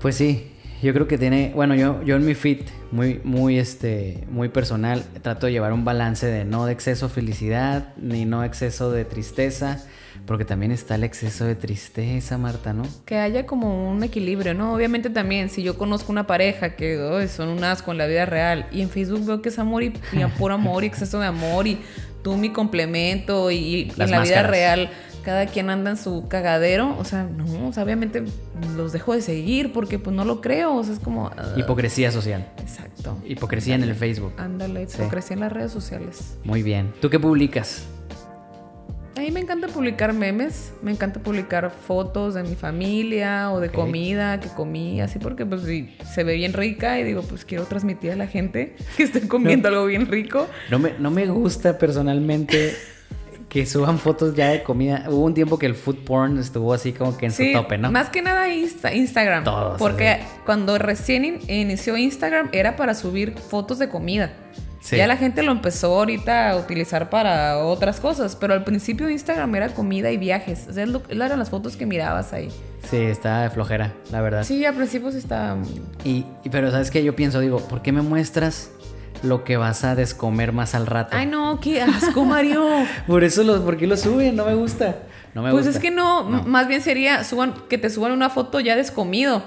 Pues 0.00 0.16
sí, 0.16 0.50
yo 0.82 0.92
creo 0.92 1.08
que 1.08 1.18
tiene, 1.18 1.52
bueno, 1.54 1.74
yo, 1.74 2.02
yo 2.04 2.16
en 2.16 2.24
mi 2.26 2.34
feed, 2.34 2.60
muy, 2.92 3.20
muy, 3.24 3.58
este, 3.58 4.24
muy 4.30 4.48
personal, 4.48 5.02
trato 5.22 5.46
de 5.46 5.52
llevar 5.52 5.72
un 5.72 5.84
balance 5.84 6.26
de 6.26 6.44
no 6.44 6.66
de 6.66 6.72
exceso 6.72 7.08
de 7.08 7.14
felicidad, 7.14 7.94
ni 7.96 8.24
no 8.24 8.44
exceso 8.44 8.92
de 8.92 9.04
tristeza, 9.04 9.84
porque 10.26 10.44
también 10.44 10.72
está 10.72 10.96
el 10.96 11.04
exceso 11.04 11.44
de 11.44 11.54
tristeza, 11.54 12.36
Marta, 12.38 12.72
¿no? 12.72 12.82
Que 13.04 13.16
haya 13.16 13.46
como 13.46 13.88
un 13.90 14.02
equilibrio, 14.02 14.54
¿no? 14.54 14.74
Obviamente 14.74 15.10
también, 15.10 15.50
si 15.50 15.62
yo 15.62 15.78
conozco 15.78 16.12
una 16.12 16.26
pareja 16.26 16.74
que 16.74 16.98
"Ay, 17.12 17.28
son 17.28 17.48
un 17.48 17.64
asco 17.64 17.92
en 17.92 17.98
la 17.98 18.06
vida 18.06 18.26
real 18.26 18.66
y 18.72 18.82
en 18.82 18.90
Facebook 18.90 19.24
veo 19.26 19.42
que 19.42 19.50
es 19.50 19.58
amor 19.58 19.82
y, 19.82 19.92
y 20.12 20.24
puro 20.38 20.54
amor 20.54 20.84
y 20.84 20.88
exceso 20.88 21.20
de 21.20 21.26
amor 21.26 21.66
y 21.66 21.78
tú 22.22 22.36
mi 22.36 22.50
complemento 22.50 23.50
y, 23.50 23.92
en 23.96 24.10
la 24.10 24.20
vida 24.20 24.42
real 24.42 24.90
cada 25.26 25.46
quien 25.46 25.70
anda 25.70 25.90
en 25.90 25.96
su 25.96 26.28
cagadero, 26.28 26.96
o 26.96 27.04
sea, 27.04 27.24
no, 27.24 27.66
o 27.66 27.72
sea, 27.72 27.82
obviamente 27.82 28.22
los 28.76 28.92
dejo 28.92 29.12
de 29.12 29.20
seguir 29.20 29.72
porque 29.72 29.98
pues 29.98 30.14
no 30.14 30.24
lo 30.24 30.40
creo, 30.40 30.76
o 30.76 30.84
sea, 30.84 30.94
es 30.94 31.00
como... 31.00 31.32
ah, 31.36 31.52
Hipocresía 31.56 32.12
social. 32.12 32.46
exacto. 32.58 33.18
Hipocresía 33.26 33.74
en 33.74 33.82
el 33.82 33.96
Facebook. 33.96 34.34
Ándale, 34.38 34.86
Sí. 34.88 34.98
hipocresía 35.00 35.34
en 35.34 35.40
las 35.40 35.52
redes 35.52 35.72
sociales. 35.72 36.36
Muy 36.44 36.62
bien. 36.62 36.92
¿Tú 37.00 37.10
qué 37.10 37.18
publicas? 37.18 37.86
A 39.16 39.20
mí 39.20 39.32
me 39.32 39.40
encanta 39.40 39.66
publicar 39.66 40.12
memes, 40.12 40.72
me 40.80 40.92
encanta 40.92 41.18
publicar 41.20 41.70
fotos 41.72 42.34
de 42.34 42.44
mi 42.44 42.54
familia 42.54 43.50
o 43.50 43.58
de 43.58 43.70
comida 43.70 44.38
que 44.38 44.48
comí, 44.50 45.00
así 45.00 45.18
porque 45.18 45.44
pues 45.44 45.62
sí, 45.62 45.96
se 46.14 46.22
ve 46.22 46.34
bien 46.34 46.52
rica 46.52 47.00
y 47.00 47.02
digo, 47.02 47.22
pues 47.22 47.44
quiero 47.44 47.64
transmitir 47.64 48.12
a 48.12 48.16
la 48.16 48.28
gente 48.28 48.76
que 48.96 49.02
estoy 49.02 49.22
comiendo 49.22 49.66
algo 49.68 49.86
bien 49.86 50.06
rico. 50.06 50.46
No 50.70 50.78
me, 50.78 50.92
no 51.00 51.10
me 51.10 51.26
gusta 51.26 51.78
personalmente 51.78 52.76
que 53.48 53.64
suban 53.64 53.98
fotos 53.98 54.34
ya 54.34 54.48
de 54.48 54.62
comida. 54.62 55.04
Hubo 55.08 55.24
un 55.24 55.34
tiempo 55.34 55.58
que 55.58 55.66
el 55.66 55.74
food 55.74 55.98
porn 56.04 56.38
estuvo 56.38 56.72
así 56.74 56.92
como 56.92 57.16
que 57.16 57.26
en 57.26 57.32
Sí, 57.32 57.52
su 57.52 57.58
tope, 57.60 57.78
¿no? 57.78 57.90
más 57.92 58.10
que 58.10 58.20
nada 58.22 58.48
Insta- 58.48 58.92
Instagram. 58.94 59.44
Todos, 59.44 59.78
porque 59.78 60.18
cuando 60.44 60.78
recién 60.78 61.24
in- 61.24 61.40
inició 61.50 61.96
Instagram 61.96 62.48
era 62.52 62.76
para 62.76 62.94
subir 62.94 63.36
fotos 63.38 63.78
de 63.78 63.88
comida. 63.88 64.32
Sí. 64.80 64.96
Ya 64.96 65.08
la 65.08 65.16
gente 65.16 65.42
lo 65.42 65.50
empezó 65.50 65.96
ahorita 65.98 66.50
a 66.50 66.56
utilizar 66.58 67.10
para 67.10 67.58
otras 67.58 67.98
cosas, 67.98 68.36
pero 68.36 68.54
al 68.54 68.62
principio 68.62 69.10
Instagram 69.10 69.52
era 69.56 69.68
comida 69.70 70.12
y 70.12 70.16
viajes. 70.16 70.66
O 70.68 70.72
sea, 70.72 70.86
lo- 70.86 71.02
eran 71.08 71.38
las 71.40 71.50
fotos 71.50 71.76
que 71.76 71.86
mirabas 71.86 72.32
ahí. 72.32 72.50
Sí, 72.88 72.96
está 72.98 73.42
de 73.42 73.50
flojera, 73.50 73.94
la 74.12 74.20
verdad. 74.20 74.44
Sí, 74.44 74.64
al 74.64 74.74
principio 74.76 75.10
sí 75.10 75.18
estaba... 75.18 75.56
Y, 76.04 76.24
pero 76.52 76.70
¿sabes 76.70 76.92
qué? 76.92 77.02
Yo 77.02 77.16
pienso, 77.16 77.40
digo, 77.40 77.58
¿por 77.58 77.82
qué 77.82 77.90
me 77.90 78.00
muestras 78.02 78.70
lo 79.22 79.44
que 79.44 79.56
vas 79.56 79.84
a 79.84 79.94
descomer 79.94 80.52
más 80.52 80.74
al 80.74 80.86
rato? 80.86 81.16
Ay, 81.16 81.26
no, 81.26 81.58
qué 81.60 81.82
asco, 81.82 82.24
Mario. 82.24 82.66
Por 83.06 83.24
eso, 83.24 83.42
lo, 83.42 83.64
¿por 83.64 83.76
qué 83.76 83.86
lo 83.86 83.96
suben? 83.96 84.36
No 84.36 84.44
me 84.44 84.54
gusta. 84.54 84.96
No 85.34 85.42
me 85.42 85.50
pues 85.50 85.66
gusta. 85.66 85.78
es 85.78 85.82
que 85.82 85.90
no, 85.90 86.24
más 86.24 86.66
bien 86.66 86.80
sería 86.80 87.22
suban, 87.24 87.54
que 87.68 87.78
te 87.78 87.90
suban 87.90 88.12
una 88.12 88.30
foto 88.30 88.58
ya 88.60 88.74
descomido. 88.74 89.42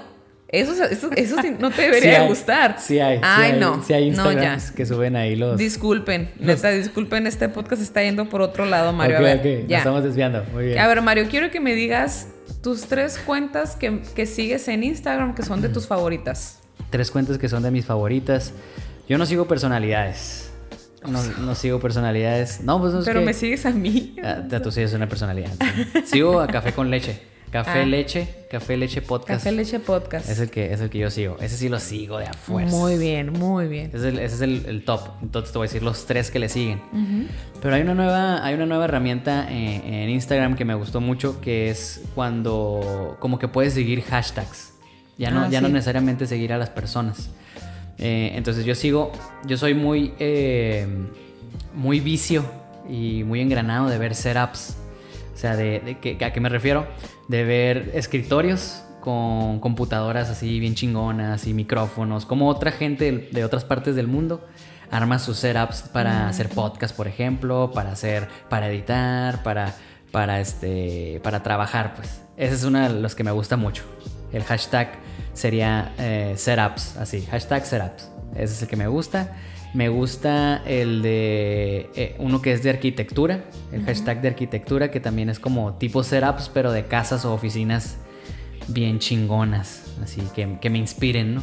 Eso, 0.52 0.72
eso, 0.84 1.10
eso 1.14 1.36
no 1.60 1.70
te 1.70 1.82
debería 1.82 2.00
Sí 2.00 2.08
de 2.08 2.16
hay, 2.16 2.28
gustar. 2.28 2.76
Sí 2.80 2.98
hay. 2.98 3.18
sí 3.18 3.22
Ay, 3.24 3.52
hay, 3.52 3.60
no. 3.60 3.82
Sí 3.84 3.92
hay 3.92 4.10
no, 4.10 4.24
ya. 4.24 4.30
Instagrams 4.30 4.70
que 4.72 4.84
suben 4.84 5.14
ahí 5.14 5.36
los... 5.36 5.56
Disculpen, 5.56 6.30
neta, 6.40 6.70
disculpen, 6.70 7.28
este 7.28 7.48
podcast 7.48 7.80
está 7.80 8.02
yendo 8.02 8.28
por 8.28 8.42
otro 8.42 8.64
lado, 8.64 8.92
Mario. 8.92 9.16
Ok, 9.16 9.20
a 9.20 9.24
ver, 9.24 9.38
ok, 9.38 9.60
nos 9.60 9.68
ya. 9.68 9.78
estamos 9.78 10.02
desviando. 10.02 10.44
Muy 10.52 10.66
bien. 10.66 10.78
A 10.80 10.88
ver, 10.88 11.02
Mario, 11.02 11.26
quiero 11.30 11.50
que 11.50 11.60
me 11.60 11.74
digas 11.74 12.28
tus 12.62 12.86
tres 12.86 13.16
cuentas 13.18 13.76
que, 13.76 14.02
que 14.14 14.26
sigues 14.26 14.66
en 14.66 14.82
Instagram 14.82 15.34
que 15.34 15.44
son 15.44 15.62
de 15.62 15.68
tus 15.68 15.86
favoritas. 15.86 16.58
Tres 16.90 17.12
cuentas 17.12 17.38
que 17.38 17.48
son 17.48 17.62
de 17.62 17.70
mis 17.70 17.84
favoritas. 17.84 18.52
Yo 19.10 19.18
no 19.18 19.26
sigo 19.26 19.46
personalidades. 19.48 20.52
No, 21.04 21.20
no 21.40 21.54
sigo 21.56 21.80
personalidades. 21.80 22.60
No, 22.60 22.78
pues 22.80 22.92
no 22.92 23.00
es 23.00 23.04
Pero 23.04 23.20
que- 23.20 23.26
me 23.26 23.34
sigues 23.34 23.66
a 23.66 23.70
mí. 23.70 24.14
Ah, 24.22 24.44
ya 24.48 24.62
tú 24.62 24.70
sí 24.70 24.78
eres 24.80 24.92
una 24.94 25.08
personalidad. 25.08 25.50
sí. 25.58 26.02
Sigo 26.06 26.40
a 26.40 26.46
Café 26.46 26.72
con 26.72 26.90
Leche. 26.90 27.20
Café 27.50 27.80
Ah. 27.80 27.84
Leche. 27.86 28.28
Café 28.48 28.76
Leche 28.76 29.02
Podcast. 29.02 29.42
Café 29.42 29.50
Leche 29.50 29.80
Podcast. 29.80 30.30
Es 30.30 30.38
el, 30.38 30.50
que, 30.50 30.72
es 30.72 30.80
el 30.80 30.90
que 30.90 30.98
yo 30.98 31.10
sigo. 31.10 31.36
Ese 31.40 31.56
sí 31.56 31.68
lo 31.68 31.80
sigo 31.80 32.18
de 32.18 32.26
a 32.26 32.32
fuerza. 32.34 32.76
Muy 32.76 32.96
bien, 32.98 33.32
muy 33.32 33.66
bien. 33.66 33.86
Ese 33.92 33.96
es, 33.96 34.04
el, 34.04 34.18
ese 34.20 34.34
es 34.36 34.40
el, 34.42 34.64
el 34.66 34.84
top. 34.84 35.00
Entonces 35.22 35.50
te 35.50 35.58
voy 35.58 35.64
a 35.66 35.68
decir 35.68 35.82
los 35.82 36.06
tres 36.06 36.30
que 36.30 36.38
le 36.38 36.48
siguen. 36.48 36.80
Pero 37.60 37.74
hay 37.74 37.82
una 37.82 37.94
nueva, 37.94 38.44
hay 38.44 38.54
una 38.54 38.66
nueva 38.66 38.84
herramienta 38.84 39.50
en, 39.50 39.92
en 39.92 40.10
Instagram 40.10 40.54
que 40.54 40.64
me 40.64 40.74
gustó 40.74 41.00
mucho, 41.00 41.40
que 41.40 41.70
es 41.70 42.02
cuando 42.14 43.16
como 43.18 43.40
que 43.40 43.48
puedes 43.48 43.74
seguir 43.74 44.02
hashtags. 44.02 44.74
Ya 45.18 45.32
no, 45.32 45.40
Ah, 45.46 45.48
ya 45.50 45.60
no 45.60 45.66
sí. 45.66 45.72
necesariamente 45.72 46.28
seguir 46.28 46.52
a 46.52 46.58
las 46.58 46.70
personas. 46.70 47.30
Eh, 48.00 48.32
entonces 48.34 48.64
yo 48.64 48.74
sigo, 48.74 49.12
yo 49.46 49.56
soy 49.56 49.74
muy, 49.74 50.14
eh, 50.18 50.86
muy 51.74 52.00
vicio 52.00 52.44
y 52.88 53.22
muy 53.24 53.40
engranado 53.40 53.88
de 53.88 53.98
ver 53.98 54.14
setups. 54.14 54.76
O 55.34 55.38
sea, 55.38 55.54
de, 55.54 55.80
de 55.80 55.98
que, 55.98 56.22
¿a 56.24 56.32
qué 56.32 56.40
me 56.40 56.48
refiero? 56.48 56.86
De 57.28 57.44
ver 57.44 57.92
escritorios 57.94 58.82
con 59.00 59.60
computadoras 59.60 60.28
así 60.28 60.58
bien 60.58 60.74
chingonas 60.74 61.46
y 61.46 61.54
micrófonos, 61.54 62.26
como 62.26 62.48
otra 62.48 62.72
gente 62.72 63.12
de, 63.12 63.28
de 63.30 63.44
otras 63.44 63.64
partes 63.64 63.94
del 63.94 64.08
mundo 64.08 64.44
arma 64.90 65.18
sus 65.18 65.38
setups 65.38 65.82
para 65.82 66.28
hacer 66.28 66.48
podcast, 66.48 66.96
por 66.96 67.06
ejemplo, 67.06 67.70
para 67.72 67.92
hacer, 67.92 68.28
para 68.48 68.68
editar, 68.68 69.42
para, 69.42 69.74
para 70.10 70.40
este, 70.40 71.20
para 71.22 71.42
trabajar, 71.42 71.94
pues. 71.94 72.22
Ese 72.36 72.54
es 72.54 72.64
uno 72.64 72.80
de 72.80 73.00
los 73.00 73.14
que 73.14 73.22
me 73.22 73.30
gusta 73.30 73.56
mucho. 73.56 73.84
El 74.32 74.42
hashtag 74.44 74.98
sería 75.32 75.94
eh, 75.98 76.34
setups, 76.36 76.96
así, 76.96 77.26
hashtag 77.30 77.66
setups. 77.66 78.10
Ese 78.34 78.54
es 78.54 78.62
el 78.62 78.68
que 78.68 78.76
me 78.76 78.86
gusta. 78.86 79.36
Me 79.72 79.88
gusta 79.88 80.62
el 80.66 81.00
de 81.00 81.90
eh, 81.94 82.16
uno 82.18 82.42
que 82.42 82.52
es 82.52 82.62
de 82.62 82.70
arquitectura, 82.70 83.44
el 83.70 83.84
hashtag 83.84 84.20
de 84.20 84.28
arquitectura, 84.28 84.90
que 84.90 84.98
también 84.98 85.28
es 85.28 85.38
como 85.38 85.74
tipo 85.74 86.02
setups, 86.02 86.50
pero 86.52 86.72
de 86.72 86.86
casas 86.86 87.24
o 87.24 87.32
oficinas 87.32 87.98
bien 88.68 88.98
chingonas, 88.98 89.94
así 90.02 90.22
que, 90.34 90.58
que 90.60 90.70
me 90.70 90.78
inspiren, 90.78 91.36
¿no? 91.36 91.42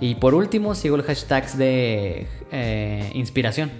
Y 0.00 0.14
por 0.16 0.34
último, 0.34 0.74
sigo 0.74 0.96
el 0.96 1.02
hashtag 1.02 1.52
de 1.52 2.26
eh, 2.52 3.10
inspiración. 3.14 3.70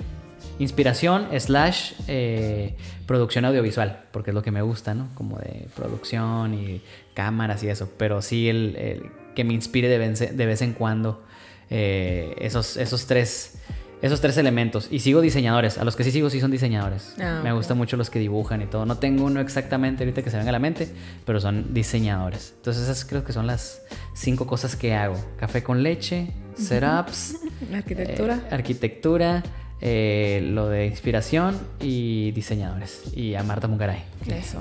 Inspiración 0.59 1.28
slash 1.38 1.92
eh, 2.09 2.74
producción 3.06 3.44
audiovisual, 3.44 4.00
porque 4.11 4.30
es 4.30 4.35
lo 4.35 4.42
que 4.42 4.50
me 4.50 4.62
gusta, 4.62 4.94
¿no? 4.94 5.09
Como 5.14 5.38
de 5.38 5.68
producción 5.76 6.54
y 6.54 6.83
cámaras 7.14 7.62
y 7.62 7.68
eso. 7.68 7.88
Pero 7.96 8.20
sí 8.22 8.48
el, 8.48 8.74
el 8.76 9.11
que 9.38 9.44
me 9.44 9.55
inspire 9.55 9.88
de 9.88 9.98
vez, 9.98 10.18
de 10.37 10.46
vez 10.46 10.62
en 10.62 10.72
cuando 10.72 11.22
eh, 11.70 12.35
esos, 12.40 12.77
esos 12.77 13.07
tres. 13.07 13.55
Esos 14.03 14.20
tres 14.20 14.37
elementos. 14.37 14.88
Y 14.92 14.98
sigo 15.01 15.20
diseñadores. 15.20 15.77
A 15.79 15.85
los 15.85 15.94
que 15.96 16.03
sí 16.05 16.11
sigo 16.12 16.29
sí 16.31 16.40
son 16.40 16.51
diseñadores. 16.53 17.14
Ah, 17.20 17.40
Me 17.44 17.53
gustan 17.53 17.77
mucho 17.77 17.96
los 17.96 18.11
que 18.11 18.18
dibujan 18.20 18.62
y 18.62 18.66
todo. 18.66 18.85
No 18.87 18.98
tengo 18.98 19.24
uno 19.24 19.40
exactamente 19.40 20.03
ahorita 20.05 20.22
que 20.22 20.31
se 20.31 20.37
venga 20.37 20.51
a 20.51 20.53
la 20.53 20.59
mente, 20.61 20.88
pero 21.24 21.40
son 21.40 21.72
diseñadores. 21.74 22.53
Entonces 22.57 22.83
esas 22.85 23.05
creo 23.05 23.24
que 23.24 23.33
son 23.33 23.46
las 23.48 23.83
cinco 24.14 24.46
cosas 24.46 24.74
que 24.77 24.94
hago. 24.94 25.16
Café 25.38 25.62
con 25.64 25.83
leche, 25.85 26.33
setups, 26.57 27.38
Arquitectura. 27.74 28.37
eh, 28.37 28.55
arquitectura, 28.55 29.42
eh, 29.81 30.40
lo 30.53 30.68
de 30.68 30.87
inspiración 30.87 31.59
y 31.81 32.31
diseñadores. 32.33 33.03
Y 33.16 33.35
a 33.35 33.42
Marta 33.44 33.66
Mungaray. 33.68 34.05
que- 34.24 34.38
Eso. 34.38 34.59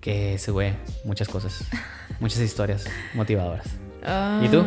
Que 0.00 0.38
sube 0.38 0.74
muchas 1.04 1.28
cosas, 1.28 1.64
muchas 2.20 2.40
historias 2.40 2.84
motivadoras. 3.14 3.66
Ah, 4.04 4.40
¿Y 4.44 4.48
tú? 4.48 4.62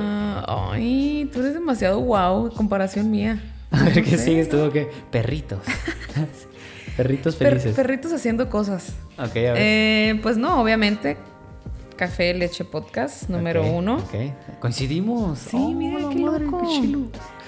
Ay, 0.48 1.30
tú 1.34 1.40
eres 1.40 1.54
demasiado 1.54 2.00
guau, 2.00 2.50
comparación 2.54 3.10
mía. 3.12 3.42
A 3.72 3.84
ver 3.84 4.04
qué 4.04 4.12
sé. 4.12 4.18
sigues 4.20 4.50
tú, 4.50 4.60
o 4.62 4.72
¿qué? 4.72 4.90
Perritos. 5.12 5.60
Perritos 6.98 7.36
Per- 7.36 7.50
felices. 7.50 7.76
perritos 7.76 8.14
haciendo 8.14 8.50
cosas. 8.50 8.94
ok, 9.18 9.22
a 9.22 9.32
ver. 9.34 9.56
Eh, 9.58 10.20
pues 10.24 10.38
no, 10.38 10.62
obviamente. 10.62 11.18
Café 11.98 12.34
Leche 12.34 12.66
Podcast 12.66 13.30
número 13.30 13.66
uno. 13.66 13.98
ok. 13.98 14.60
Coincidimos. 14.60 15.40
Sí, 15.40 15.58
Oh, 15.58 15.70
mira 15.72 16.10
qué 16.10 16.20
loco. 16.20 16.62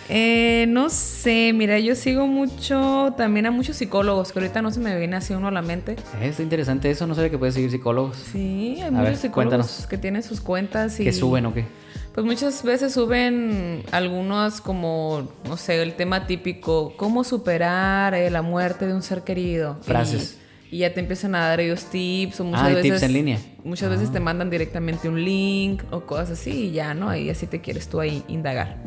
Eh, 0.10 0.66
no 0.70 0.90
sé, 0.90 1.52
mira, 1.54 1.80
yo 1.80 1.94
sigo 1.96 2.28
mucho 2.28 3.14
también 3.18 3.46
a 3.46 3.52
muchos 3.52 3.76
psicólogos, 3.76 4.32
que 4.32 4.40
ahorita 4.40 4.62
no 4.62 4.72
se 4.72 4.80
me 4.80 4.98
viene 4.98 5.18
así 5.18 5.34
uno 5.34 5.50
a 5.50 5.52
la 5.52 5.62
mente. 5.62 5.94
Eh, 6.22 6.30
Está 6.30 6.44
interesante 6.44 6.90
eso, 6.90 7.06
no 7.08 7.14
sabía 7.16 7.30
que 7.30 7.38
puedes 7.38 7.56
seguir 7.56 7.72
psicólogos. 7.72 8.18
Sí, 8.32 8.76
hay 8.78 8.82
A 8.88 8.92
muchos 8.92 9.04
ver, 9.06 9.18
psicólogos 9.18 9.34
cuéntanos. 9.34 9.88
que 9.88 9.98
tienen 9.98 10.24
sus 10.24 10.40
cuentas 10.40 11.00
y... 11.00 11.04
¿Qué 11.04 11.12
suben 11.14 11.46
o 11.48 11.54
qué? 11.54 11.66
Pues 12.14 12.26
muchas 12.26 12.64
veces 12.64 12.94
suben 12.94 13.84
algunos 13.92 14.60
como, 14.62 15.28
no 15.48 15.56
sé, 15.58 15.82
el 15.84 15.94
tema 15.94 16.26
típico, 16.26 16.94
cómo 16.98 17.24
superar 17.24 18.14
eh, 18.16 18.30
la 18.32 18.42
muerte 18.42 18.88
de 18.88 18.94
un 18.94 19.04
ser 19.04 19.24
querido. 19.24 19.78
Frases. 19.84 20.38
Y, 20.72 20.80
ya 20.80 20.94
te 20.94 21.00
empiezan 21.00 21.36
a 21.36 21.42
dar 21.48 21.60
ellos 21.60 21.86
tips 21.86 22.40
o 22.40 22.44
muchas 22.46 22.64
Ah, 22.64 22.70
veces... 22.70 22.84
tips 22.84 23.04
en 23.04 23.14
línea. 23.14 23.40
Muchas 23.64 23.90
veces 23.90 24.12
te 24.12 24.20
mandan 24.20 24.50
directamente 24.50 25.08
un 25.10 25.24
link 25.24 25.84
o 25.92 26.02
cosas 26.02 26.32
así 26.32 26.50
y 26.52 26.72
ya, 26.72 26.94
¿no? 26.94 27.10
Ahí 27.10 27.30
así 27.30 27.46
te 27.46 27.62
quieres 27.62 27.88
tú 27.88 28.00
ahí 28.00 28.24
indagar. 28.28 28.78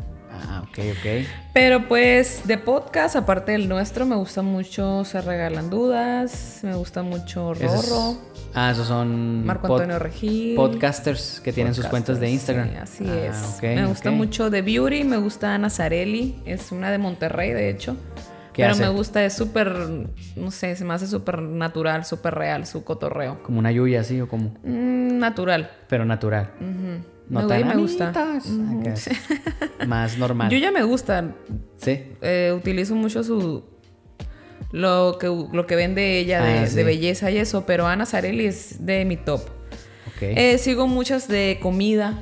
Ah, 0.43 0.63
ok, 0.63 0.77
ok. 0.91 1.25
Pero 1.53 1.87
pues 1.87 2.41
de 2.45 2.57
podcast, 2.57 3.15
aparte 3.15 3.51
del 3.53 3.69
nuestro, 3.69 4.05
me 4.05 4.15
gusta 4.15 4.41
mucho 4.41 5.03
Se 5.05 5.21
Regalan 5.21 5.69
Dudas, 5.69 6.59
me 6.63 6.75
gusta 6.75 7.03
mucho 7.03 7.53
Esos- 7.53 7.89
Rorro, 7.89 8.17
ah, 8.53 8.71
esos 8.71 8.87
son 8.87 9.45
Marco 9.45 9.67
pod- 9.67 9.81
Antonio 9.81 9.99
Regil. 9.99 10.55
podcasters 10.55 11.39
que 11.41 11.53
tienen 11.53 11.73
sus 11.73 11.85
cuentas 11.87 12.19
de 12.19 12.29
Instagram. 12.29 12.69
Sí, 12.69 12.75
así 12.81 13.05
Ah, 13.07 13.25
es. 13.27 13.55
ok, 13.57 13.63
me 13.63 13.85
gusta 13.85 14.11
mucho 14.11 14.49
de 14.49 14.61
Beauty, 14.61 15.03
me 15.03 15.17
gusta 15.17 15.53
Ana 15.53 15.69
Zarelli, 15.69 16.41
es 16.45 16.71
una 16.71 16.91
de 16.91 16.97
Monterrey, 16.97 17.51
de 17.51 17.69
hecho. 17.69 17.95
¿Qué 18.53 18.63
Pero 18.63 18.73
hace? 18.73 18.81
me 18.83 18.89
gusta, 18.89 19.23
es 19.23 19.33
súper, 19.33 19.73
no 20.35 20.51
sé, 20.51 20.75
se 20.75 20.83
me 20.83 20.93
hace 20.93 21.07
súper 21.07 21.41
natural, 21.41 22.03
súper 22.03 22.35
real 22.35 22.65
su 22.65 22.83
cotorreo. 22.83 23.41
Como 23.43 23.59
una 23.59 23.71
lluvia 23.71 24.01
así 24.01 24.19
o 24.19 24.27
como. 24.27 24.49
Mm, 24.65 25.19
natural. 25.19 25.71
Pero 25.87 26.03
natural. 26.03 26.49
No 27.31 27.47
me, 27.47 27.59
tan 27.59 27.67
me 27.67 27.75
gusta. 27.77 28.05
"Amitas", 28.09 28.47
Ujú. 28.47 28.81
acá. 29.69 29.85
Más 29.87 30.17
normal. 30.17 30.49
Yo 30.51 30.57
ya 30.57 30.71
me 30.71 30.83
gusta. 30.83 31.33
Sí. 31.77 32.03
Eh, 32.21 32.53
utilizo 32.55 32.95
mucho 32.95 33.23
su 33.23 33.63
lo 34.71 35.17
que 35.19 35.27
lo 35.27 35.65
que 35.67 35.75
vende 35.75 36.17
ella 36.19 36.41
de, 36.43 36.59
Ah, 36.59 36.67
sí. 36.67 36.75
de 36.75 36.83
belleza 36.83 37.29
y 37.31 37.37
eso, 37.37 37.65
pero 37.65 37.87
Ana 37.87 38.05
Zarelli 38.05 38.45
es 38.45 38.85
de 38.85 39.03
mi 39.05 39.17
top. 39.17 39.41
Ok. 40.15 40.21
Eh, 40.21 40.57
sigo 40.57 40.87
muchas 40.87 41.27
de 41.27 41.59
comida. 41.61 42.19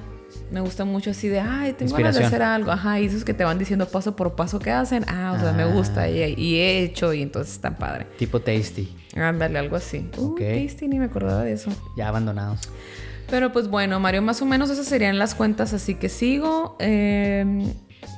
Me 0.52 0.62
gusta 0.62 0.84
mucho 0.84 1.12
así 1.12 1.28
de, 1.28 1.40
ay, 1.42 1.74
tengo 1.74 1.96
ganas 1.96 2.16
de 2.18 2.24
hacer 2.24 2.42
algo. 2.42 2.72
Ajá, 2.72 3.00
y 3.00 3.06
esos 3.06 3.24
que 3.24 3.36
te 3.36 3.44
van 3.44 3.60
diciendo 3.60 3.88
paso 3.88 4.16
por 4.16 4.34
paso 4.36 4.58
qué 4.58 4.72
hacen. 4.72 5.06
Ah, 5.08 5.34
o 5.38 5.40
sea, 5.40 5.52
me 5.54 5.62
Ah. 5.62 5.68
gusta 5.68 6.10
y, 6.10 6.34
y 6.38 6.56
he 6.60 6.82
hecho 6.82 7.14
y 7.14 7.22
entonces 7.22 7.54
está 7.54 7.78
padre. 7.78 8.08
Tipo 8.18 8.40
tasty. 8.40 8.96
Ándale, 9.16 9.60
algo 9.60 9.76
así. 9.76 10.10
Ok. 10.18 10.40
Uy, 10.42 10.66
tasty, 10.68 10.88
ni 10.88 10.98
me 10.98 11.06
acordaba 11.06 11.44
de 11.44 11.52
eso. 11.54 11.70
Ya 11.96 12.08
abandonados. 12.08 12.62
Pero 13.30 13.52
pues 13.52 13.68
bueno, 13.68 14.00
Mario, 14.00 14.22
más 14.22 14.42
o 14.42 14.46
menos 14.46 14.70
esas 14.70 14.88
serían 14.88 15.20
las 15.20 15.36
cuentas 15.36 15.74
así 15.74 15.96
que 15.96 16.10
sigo. 16.10 16.76
Eh, 16.80 17.46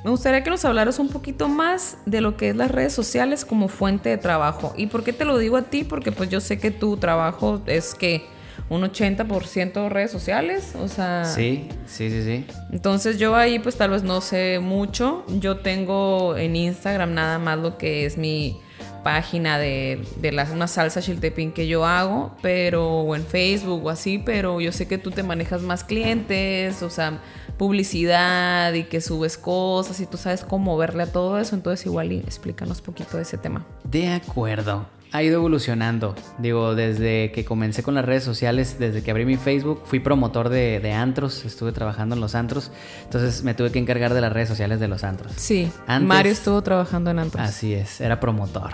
me 0.04 0.10
gustaría 0.10 0.42
que 0.42 0.50
nos 0.50 0.64
hablaras 0.64 0.98
un 0.98 1.08
poquito 1.08 1.48
más 1.48 1.98
de 2.06 2.20
lo 2.20 2.36
que 2.36 2.50
es 2.50 2.56
las 2.56 2.70
redes 2.70 2.92
sociales 2.92 3.44
como 3.44 3.68
fuente 3.68 4.08
de 4.08 4.18
trabajo. 4.18 4.74
¿Y 4.76 4.86
por 4.86 5.04
qué 5.04 5.12
te 5.12 5.24
lo 5.24 5.38
digo 5.38 5.56
a 5.56 5.62
ti? 5.62 5.84
Porque 5.84 6.10
pues 6.10 6.28
yo 6.28 6.40
sé 6.40 6.58
que 6.58 6.70
tu 6.72 6.96
trabajo 6.96 7.62
es 7.66 7.94
que 7.94 8.24
un 8.68 8.82
80% 8.82 9.88
redes 9.90 10.10
sociales, 10.10 10.74
o 10.80 10.88
sea... 10.88 11.24
Sí, 11.24 11.68
sí, 11.86 12.10
sí, 12.10 12.24
sí. 12.24 12.46
Entonces 12.72 13.18
yo 13.18 13.36
ahí 13.36 13.58
pues 13.58 13.76
tal 13.76 13.90
vez 13.90 14.02
no 14.02 14.20
sé 14.20 14.58
mucho. 14.60 15.24
Yo 15.38 15.58
tengo 15.58 16.36
en 16.36 16.56
Instagram 16.56 17.14
nada 17.14 17.38
más 17.38 17.58
lo 17.58 17.78
que 17.78 18.04
es 18.04 18.16
mi 18.16 18.60
página 19.02 19.58
de, 19.58 20.04
de 20.20 20.32
las, 20.32 20.50
una 20.50 20.66
salsa 20.66 21.00
chiltepín 21.00 21.52
que 21.52 21.66
yo 21.66 21.84
hago, 21.84 22.34
pero 22.42 22.88
o 22.88 23.16
en 23.16 23.24
Facebook 23.26 23.84
o 23.84 23.90
así, 23.90 24.18
pero 24.18 24.60
yo 24.60 24.72
sé 24.72 24.86
que 24.86 24.98
tú 24.98 25.10
te 25.10 25.22
manejas 25.22 25.62
más 25.62 25.84
clientes, 25.84 26.82
o 26.82 26.90
sea, 26.90 27.20
publicidad 27.58 28.72
y 28.72 28.84
que 28.84 29.00
subes 29.00 29.38
cosas 29.38 30.00
y 30.00 30.06
tú 30.06 30.16
sabes 30.16 30.44
cómo 30.44 30.76
verle 30.76 31.04
a 31.04 31.12
todo 31.12 31.38
eso, 31.38 31.54
entonces 31.54 31.86
igual 31.86 32.12
explícanos 32.12 32.78
un 32.78 32.84
poquito 32.84 33.16
de 33.16 33.22
ese 33.22 33.38
tema. 33.38 33.64
De 33.84 34.08
acuerdo 34.08 34.86
ha 35.12 35.22
ido 35.22 35.36
evolucionando. 35.36 36.14
Digo, 36.38 36.74
desde 36.74 37.30
que 37.32 37.44
comencé 37.44 37.82
con 37.82 37.94
las 37.94 38.04
redes 38.04 38.24
sociales, 38.24 38.78
desde 38.78 39.02
que 39.02 39.10
abrí 39.10 39.24
mi 39.24 39.36
Facebook, 39.36 39.82
fui 39.84 40.00
promotor 40.00 40.48
de, 40.48 40.92
antros, 40.92 41.44
estuve 41.44 41.72
trabajando 41.72 42.14
en 42.14 42.20
los 42.20 42.34
antros, 42.34 42.70
entonces 43.04 43.44
me 43.44 43.54
tuve 43.54 43.70
que 43.70 43.78
encargar 43.78 44.14
de 44.14 44.20
las 44.20 44.32
redes 44.32 44.48
sociales 44.48 44.80
de 44.80 44.88
los 44.88 45.04
antros. 45.04 45.32
Sí, 45.36 45.70
Mario 46.00 46.32
estuvo 46.32 46.62
trabajando 46.62 47.10
en 47.10 47.18
antros. 47.18 47.46
Así 47.46 47.74
es, 47.74 48.00
era 48.00 48.20
promotor. 48.20 48.72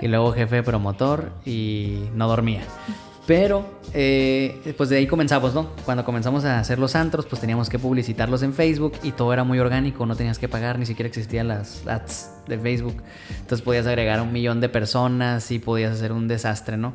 Y 0.00 0.08
luego 0.08 0.32
jefe 0.32 0.56
de 0.56 0.62
promotor 0.62 1.30
y 1.44 2.00
no 2.14 2.28
dormía. 2.28 2.62
Pero, 3.28 3.66
eh, 3.92 4.72
pues 4.78 4.88
de 4.88 4.96
ahí 4.96 5.06
comenzamos, 5.06 5.52
¿no? 5.52 5.68
Cuando 5.84 6.02
comenzamos 6.02 6.46
a 6.46 6.60
hacer 6.60 6.78
los 6.78 6.96
antros, 6.96 7.26
pues 7.26 7.42
teníamos 7.42 7.68
que 7.68 7.78
publicitarlos 7.78 8.42
en 8.42 8.54
Facebook 8.54 8.94
y 9.02 9.12
todo 9.12 9.34
era 9.34 9.44
muy 9.44 9.58
orgánico, 9.58 10.06
no 10.06 10.16
tenías 10.16 10.38
que 10.38 10.48
pagar, 10.48 10.78
ni 10.78 10.86
siquiera 10.86 11.08
existían 11.08 11.46
las 11.46 11.86
ads 11.86 12.30
de 12.46 12.58
Facebook. 12.58 13.02
Entonces 13.38 13.60
podías 13.60 13.86
agregar 13.86 14.22
un 14.22 14.32
millón 14.32 14.62
de 14.62 14.70
personas 14.70 15.50
y 15.50 15.58
podías 15.58 15.92
hacer 15.92 16.12
un 16.12 16.26
desastre, 16.26 16.78
¿no? 16.78 16.94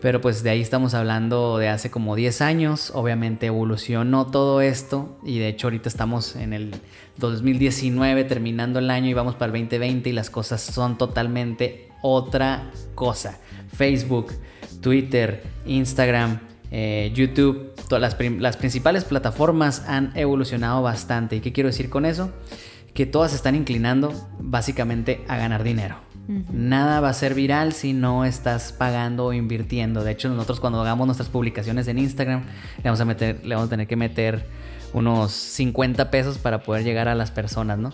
Pero 0.00 0.22
pues 0.22 0.42
de 0.42 0.48
ahí 0.48 0.62
estamos 0.62 0.94
hablando 0.94 1.58
de 1.58 1.68
hace 1.68 1.90
como 1.90 2.16
10 2.16 2.40
años, 2.40 2.90
obviamente 2.94 3.44
evolucionó 3.44 4.28
todo 4.28 4.62
esto 4.62 5.18
y 5.22 5.38
de 5.38 5.48
hecho 5.48 5.66
ahorita 5.66 5.90
estamos 5.90 6.34
en 6.34 6.54
el 6.54 6.74
2019 7.18 8.24
terminando 8.24 8.78
el 8.78 8.88
año 8.88 9.10
y 9.10 9.12
vamos 9.12 9.34
para 9.34 9.52
el 9.52 9.60
2020 9.60 10.08
y 10.08 10.12
las 10.14 10.30
cosas 10.30 10.62
son 10.62 10.96
totalmente 10.96 11.90
otra 12.00 12.70
cosa. 12.94 13.38
Facebook 13.76 14.32
Twitter, 14.84 15.42
Instagram, 15.64 16.40
eh, 16.70 17.10
YouTube, 17.14 17.72
todas 17.88 18.02
las, 18.02 18.56
principales 18.56 19.04
plataformas 19.04 19.82
han 19.88 20.12
evolucionado 20.14 20.82
bastante. 20.82 21.36
¿Y 21.36 21.40
qué 21.40 21.54
quiero 21.54 21.70
decir 21.70 21.88
con 21.88 22.04
eso? 22.04 22.30
Que 22.92 23.06
todas 23.06 23.32
están 23.32 23.54
inclinando 23.54 24.12
básicamente 24.38 25.24
a 25.26 25.38
ganar 25.38 25.64
dinero. 25.64 25.96
Nada 26.52 27.00
va 27.00 27.08
a 27.08 27.14
ser 27.14 27.34
viral 27.34 27.72
si 27.72 27.94
no 27.94 28.26
estás 28.26 28.72
pagando 28.72 29.24
o 29.24 29.32
invirtiendo. 29.32 30.04
De 30.04 30.12
hecho, 30.12 30.28
nosotros 30.28 30.60
cuando 30.60 30.82
hagamos 30.82 31.06
nuestras 31.06 31.30
publicaciones 31.30 31.88
en 31.88 31.98
Instagram, 31.98 32.42
le 32.76 32.84
vamos 32.84 33.00
a, 33.00 33.06
meter, 33.06 33.40
le 33.42 33.54
vamos 33.54 33.68
a 33.68 33.70
tener 33.70 33.86
que 33.86 33.96
meter 33.96 34.46
unos 34.92 35.32
50 35.32 36.10
pesos 36.10 36.36
para 36.36 36.62
poder 36.62 36.84
llegar 36.84 37.08
a 37.08 37.14
las 37.14 37.30
personas, 37.30 37.78
¿no? 37.78 37.90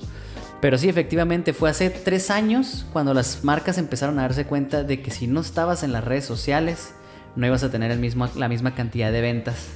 Pero 0.61 0.77
sí, 0.77 0.88
efectivamente, 0.88 1.55
fue 1.55 1.70
hace 1.70 1.88
tres 1.88 2.31
años 2.31 2.85
cuando 2.92 3.14
las 3.14 3.44
marcas 3.44 3.79
empezaron 3.79 4.18
a 4.18 4.23
darse 4.23 4.44
cuenta 4.44 4.83
de 4.83 5.01
que 5.01 5.11
si 5.11 5.27
no 5.27 5.40
estabas 5.40 5.83
en 5.83 5.92
las 5.92 6.05
redes 6.05 6.27
sociales, 6.27 6.94
no 7.35 7.46
ibas 7.46 7.62
a 7.62 7.70
tener 7.70 7.90
el 7.90 7.99
mismo, 7.99 8.29
la 8.37 8.49
misma 8.49 8.75
cantidad 8.75 9.11
de 9.11 9.23
ventas 9.23 9.68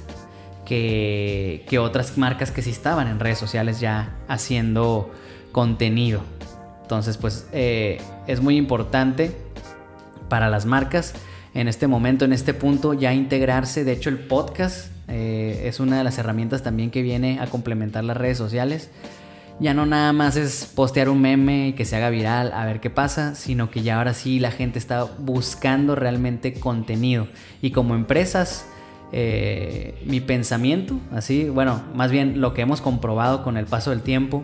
que, 0.65 1.65
otras 1.79 2.17
marcas 2.17 2.51
que 2.51 2.61
sí 2.61 2.69
estaban 2.69 3.07
en 3.07 3.19
redes 3.19 3.39
sociales 3.39 3.79
ya 3.79 4.15
haciendo 4.27 5.11
contenido. 5.51 6.21
Entonces, 6.83 7.17
pues 7.17 7.47
eh, 7.51 7.99
es 8.27 8.41
muy 8.41 8.57
importante 8.57 9.35
para 10.29 10.49
las 10.49 10.65
marcas 10.65 11.13
en 11.55 11.67
este 11.67 11.87
momento, 11.87 12.25
en 12.25 12.33
este 12.33 12.53
punto, 12.53 12.93
ya 12.93 13.13
integrarse. 13.13 13.83
De 13.83 13.93
hecho, 13.93 14.09
el 14.09 14.19
podcast 14.19 14.91
eh, 15.07 15.63
es 15.65 15.79
una 15.79 15.97
de 15.97 16.03
las 16.03 16.17
herramientas 16.19 16.61
también 16.61 16.91
que 16.91 17.01
viene 17.01 17.39
a 17.39 17.47
complementar 17.47 18.03
las 18.03 18.17
redes 18.17 18.37
sociales 18.37 18.91
ya 19.59 19.73
no 19.73 19.85
nada 19.85 20.11
más 20.11 20.35
es 20.35 20.65
postear 20.75 21.09
un 21.09 21.21
meme 21.21 21.69
y 21.69 21.73
que 21.73 21.85
se 21.85 21.95
haga 21.95 22.09
viral 22.09 22.51
a 22.53 22.65
ver 22.65 22.81
qué 22.81 22.89
pasa, 22.89 23.35
sino 23.35 23.71
que 23.71 23.83
ya 23.83 23.97
ahora 23.97 24.13
sí 24.13 24.39
la 24.39 24.51
gente 24.51 24.79
está 24.79 25.03
buscando 25.03 25.95
realmente 25.95 26.53
contenido. 26.53 27.27
Y 27.61 27.71
como 27.71 27.95
empresas, 27.95 28.67
eh, 29.11 30.01
mi 30.05 30.19
pensamiento, 30.19 30.99
así, 31.11 31.49
bueno, 31.49 31.81
más 31.93 32.11
bien 32.11 32.41
lo 32.41 32.53
que 32.53 32.61
hemos 32.61 32.81
comprobado 32.81 33.43
con 33.43 33.55
el 33.55 33.65
paso 33.65 33.91
del 33.91 34.01
tiempo, 34.01 34.43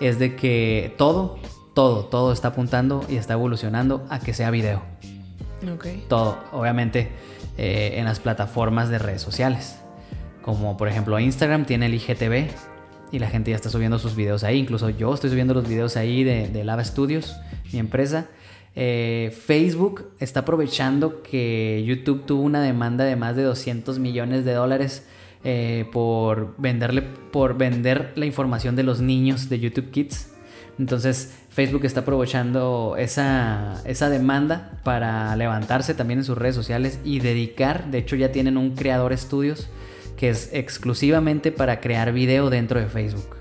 es 0.00 0.18
de 0.18 0.34
que 0.34 0.94
todo, 0.98 1.38
todo, 1.74 2.04
todo 2.06 2.32
está 2.32 2.48
apuntando 2.48 3.04
y 3.08 3.16
está 3.16 3.34
evolucionando 3.34 4.06
a 4.10 4.18
que 4.18 4.34
sea 4.34 4.50
video. 4.50 4.82
Okay. 5.74 6.04
Todo, 6.08 6.38
obviamente, 6.52 7.10
eh, 7.56 7.94
en 7.96 8.04
las 8.04 8.20
plataformas 8.20 8.88
de 8.88 8.98
redes 8.98 9.22
sociales. 9.22 9.78
Como 10.42 10.76
por 10.76 10.88
ejemplo 10.88 11.18
Instagram 11.18 11.64
tiene 11.64 11.86
el 11.86 11.94
IGTV, 11.94 12.48
y 13.10 13.18
la 13.18 13.28
gente 13.28 13.50
ya 13.50 13.56
está 13.56 13.70
subiendo 13.70 13.98
sus 13.98 14.14
videos 14.14 14.44
ahí. 14.44 14.58
Incluso 14.58 14.90
yo 14.90 15.12
estoy 15.14 15.30
subiendo 15.30 15.54
los 15.54 15.68
videos 15.68 15.96
ahí 15.96 16.24
de, 16.24 16.64
Lava 16.64 16.84
Studios, 16.84 17.36
mi 17.72 17.78
empresa. 17.78 18.26
Eh, 18.76 19.36
Facebook 19.44 20.10
está 20.20 20.40
aprovechando 20.40 21.22
que 21.22 21.82
YouTube 21.86 22.24
tuvo 22.26 22.42
una 22.42 22.62
demanda 22.62 23.04
de 23.04 23.16
más 23.16 23.34
de 23.34 23.42
200 23.42 23.98
millones 23.98 24.44
de 24.44 24.52
dólares 24.52 25.04
eh, 25.44 25.86
por 25.92 26.54
venderle 26.58 27.02
por 27.02 27.56
vender 27.56 28.12
la 28.16 28.26
información 28.26 28.76
de 28.76 28.82
los 28.82 29.00
niños 29.00 29.48
de 29.48 29.60
YouTube 29.60 29.90
Kids. 29.90 30.30
Entonces 30.78 31.34
Facebook 31.50 31.84
está 31.84 32.00
aprovechando 32.00 32.94
esa, 32.98 33.82
esa 33.84 34.10
demanda 34.10 34.78
para 34.84 35.34
levantarse 35.34 35.94
también 35.94 36.20
en 36.20 36.24
sus 36.24 36.38
redes 36.38 36.54
sociales 36.54 37.00
y 37.04 37.18
dedicar, 37.18 37.90
de 37.90 37.98
hecho 37.98 38.14
ya 38.14 38.30
tienen 38.30 38.56
un 38.56 38.76
creador 38.76 39.12
estudios 39.12 39.68
que 40.18 40.28
es 40.28 40.50
exclusivamente 40.52 41.52
para 41.52 41.80
crear 41.80 42.12
video 42.12 42.50
dentro 42.50 42.80
de 42.80 42.86
Facebook. 42.86 43.36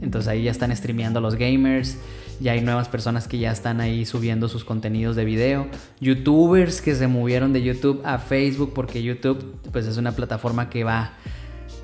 Entonces 0.00 0.28
ahí 0.28 0.44
ya 0.44 0.50
están 0.50 0.74
streameando 0.74 1.20
los 1.20 1.34
gamers, 1.34 1.98
ya 2.40 2.52
hay 2.52 2.62
nuevas 2.62 2.88
personas 2.88 3.28
que 3.28 3.38
ya 3.38 3.52
están 3.52 3.80
ahí 3.80 4.06
subiendo 4.06 4.48
sus 4.48 4.64
contenidos 4.64 5.16
de 5.16 5.24
video, 5.24 5.66
youtubers 6.00 6.80
que 6.80 6.94
se 6.94 7.08
movieron 7.08 7.52
de 7.52 7.62
YouTube 7.62 8.00
a 8.04 8.18
Facebook 8.18 8.72
porque 8.74 9.02
YouTube 9.02 9.54
pues 9.70 9.86
es 9.86 9.98
una 9.98 10.12
plataforma 10.12 10.70
que 10.70 10.82
va 10.82 11.12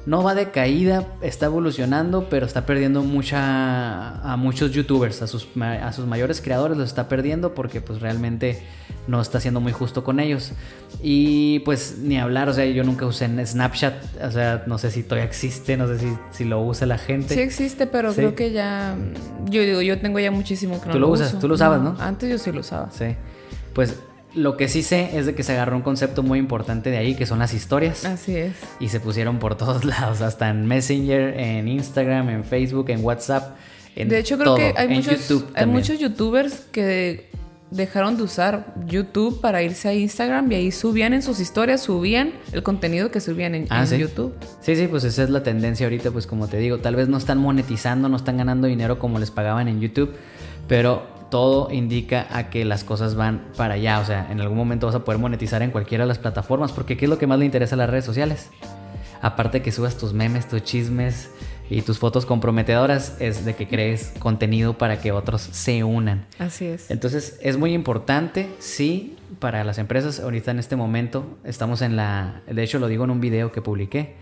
no 0.07 0.23
va 0.23 0.35
de 0.35 0.51
caída, 0.51 1.07
está 1.23 1.47
evolucionando, 1.47 2.29
pero 2.29 2.45
está 2.45 2.67
perdiendo 2.67 3.03
mucha 3.03 4.19
a 4.21 4.37
muchos 4.37 4.73
youtubers, 4.73 5.23
a 5.23 5.27
sus, 5.27 5.49
a 5.61 5.93
sus 5.93 6.07
mayores 6.07 6.43
creadores 6.43 6.77
los 6.77 6.89
está 6.89 7.09
perdiendo 7.09 7.55
porque 7.55 7.81
pues 7.81 8.01
realmente 8.01 8.63
no 9.07 9.21
está 9.21 9.41
siendo 9.41 9.61
muy 9.61 9.73
justo 9.73 10.05
con 10.05 10.21
ellos. 10.21 10.53
Y 11.03 11.61
pues 11.61 11.99
ni 11.99 12.19
hablar, 12.19 12.49
o 12.49 12.53
sea, 12.53 12.67
yo 12.67 12.85
nunca 12.85 13.07
usé 13.07 13.29
Snapchat, 13.47 13.95
o 14.23 14.31
sea, 14.31 14.65
no 14.67 14.77
sé 14.79 14.91
si 14.91 15.03
todavía 15.03 15.25
existe, 15.25 15.77
no 15.77 15.87
sé 15.87 15.99
si, 15.99 16.09
si 16.33 16.45
lo 16.45 16.63
usa 16.63 16.87
la 16.87 16.99
gente. 16.99 17.35
Sí 17.35 17.41
existe, 17.41 17.87
pero 17.87 18.13
creo 18.13 18.35
que 18.35 18.53
ya, 18.53 18.95
yo 19.47 19.63
digo, 19.63 19.81
yo 19.81 19.99
tengo 20.01 20.19
ya 20.19 20.31
muchísimo 20.31 20.81
que 20.81 20.87
no 20.87 20.93
Tú 20.93 20.99
lo, 20.99 21.09
usas, 21.09 21.39
tú 21.39 21.49
lo 21.49 21.55
usabas, 21.55 21.81
¿no? 21.81 21.97
Antes 21.99 22.31
yo 22.31 22.39
sí 22.39 22.53
lo 22.53 22.61
usaba. 22.61 22.91
Sí. 22.91 23.17
Pues 23.73 23.99
lo 24.35 24.57
que 24.57 24.69
sí 24.69 24.83
sé 24.83 25.17
es 25.17 25.27
de 25.27 25.35
que 25.35 25.43
se 25.43 25.53
agarró 25.53 25.77
un 25.77 25.83
concepto 25.83 26.23
muy 26.23 26.39
importante 26.39 26.91
de 26.91 26.99
ahí, 26.99 27.15
que 27.15 27.27
son 27.27 27.39
las 27.39 27.55
historias. 27.55 28.05
Así 28.05 28.37
es. 28.37 28.55
Y 28.81 28.89
se 28.89 29.01
pusieron 29.01 29.39
por 29.39 29.57
todos 29.57 29.85
lados, 29.85 30.21
hasta 30.21 30.49
en 30.51 30.67
Messenger, 30.67 31.39
en 31.39 31.69
Instagram, 31.69 32.29
en 32.31 32.45
Facebook, 32.45 32.91
en 32.91 33.05
WhatsApp. 33.05 33.57
En 33.97 34.09
de 34.09 34.19
hecho, 34.19 34.37
creo 34.39 34.57
que 34.57 34.75
hay, 34.77 34.89
muchos, 34.89 35.45
hay 35.55 35.67
muchos 35.67 35.99
youtubers 36.01 36.61
que 36.73 37.31
dejaron 37.71 38.17
de 38.17 38.23
usar 38.23 38.75
YouTube 38.87 39.41
para 39.41 39.63
irse 39.63 39.89
a 39.89 39.95
Instagram 39.95 40.51
y 40.53 40.55
ahí 40.55 40.73
subían 40.73 41.13
en 41.13 41.23
sus 41.23 41.41
historias, 41.41 41.83
subían 41.83 42.33
el 42.53 42.63
contenido 42.63 43.11
que 43.11 43.21
subían 43.21 43.55
en, 43.55 43.67
ah, 43.71 43.85
YouTube. 43.85 44.35
Sí, 44.61 44.77
sí, 44.77 44.87
pues 44.87 45.05
esa 45.05 45.25
es 45.25 45.31
la 45.31 45.43
tendencia 45.43 45.87
ahorita, 45.87 46.11
pues 46.11 46.27
como 46.27 46.47
te 46.47 46.59
digo, 46.59 46.79
tal 46.79 46.97
vez 46.97 47.09
no 47.09 47.19
están 47.19 47.39
monetizando, 47.39 48.09
no 48.09 48.17
están 48.17 48.37
ganando 48.37 48.67
dinero 48.67 48.99
como 48.99 49.19
les 49.19 49.31
pagaban 49.31 49.67
en 49.69 49.81
YouTube, 49.81 50.15
pero 50.69 51.14
todo 51.31 51.71
indica 51.71 52.27
a 52.31 52.51
que 52.51 52.65
las 52.65 52.85
cosas 52.85 53.15
van 53.15 53.45
para 53.57 53.75
allá. 53.75 54.01
O 54.01 54.05
sea, 54.05 54.31
en 54.31 54.41
algún 54.41 54.57
momento 54.57 54.87
vas 54.87 54.95
a 54.95 55.05
poder 55.05 55.21
monetizar 55.21 55.63
en 55.63 55.71
cualquiera 55.71 56.05
de 56.05 56.09
las 56.09 56.19
plataformas. 56.19 56.73
Porque 56.73 56.97
¿qué 56.97 57.07
es 57.07 57.09
lo 57.09 57.19
que 57.19 57.27
más 57.27 57.39
le 57.39 57.45
interesa 57.45 57.75
a 57.75 57.79
las 57.79 57.91
redes 57.91 58.05
sociales? 58.05 58.51
Aparte 59.21 59.63
que 59.63 59.73
subas 59.73 59.97
tus 59.97 60.13
memes, 60.13 60.49
tus 60.49 60.63
chismes 60.63 61.31
y 61.71 61.83
tus 61.83 61.99
fotos 61.99 62.27
comprometedoras, 62.27 63.17
es 63.21 63.45
de 63.45 63.55
que 63.55 63.67
crees 63.67 64.13
contenido 64.19 64.77
para 64.77 65.01
que 65.01 65.13
otros 65.13 65.41
se 65.41 65.83
unan. 65.83 66.27
Así 66.39 66.67
es. 66.67 66.91
Entonces 66.91 67.39
es 67.41 67.57
muy 67.57 67.73
importante, 67.73 68.51
sí, 68.59 69.17
para 69.39 69.65
las 69.65 69.79
empresas 69.79 70.21
ahorita 70.21 70.51
en 70.51 70.59
este 70.59 70.77
momento. 70.77 71.25
Estamos 71.43 71.81
en 71.81 71.97
la, 71.97 72.43
de 72.47 72.63
hecho 72.63 72.79
lo 72.79 72.87
digo 72.89 73.05
en 73.05 73.11
un 73.11 73.21
video 73.21 73.51
que 73.51 73.63
publiqué. 73.63 74.15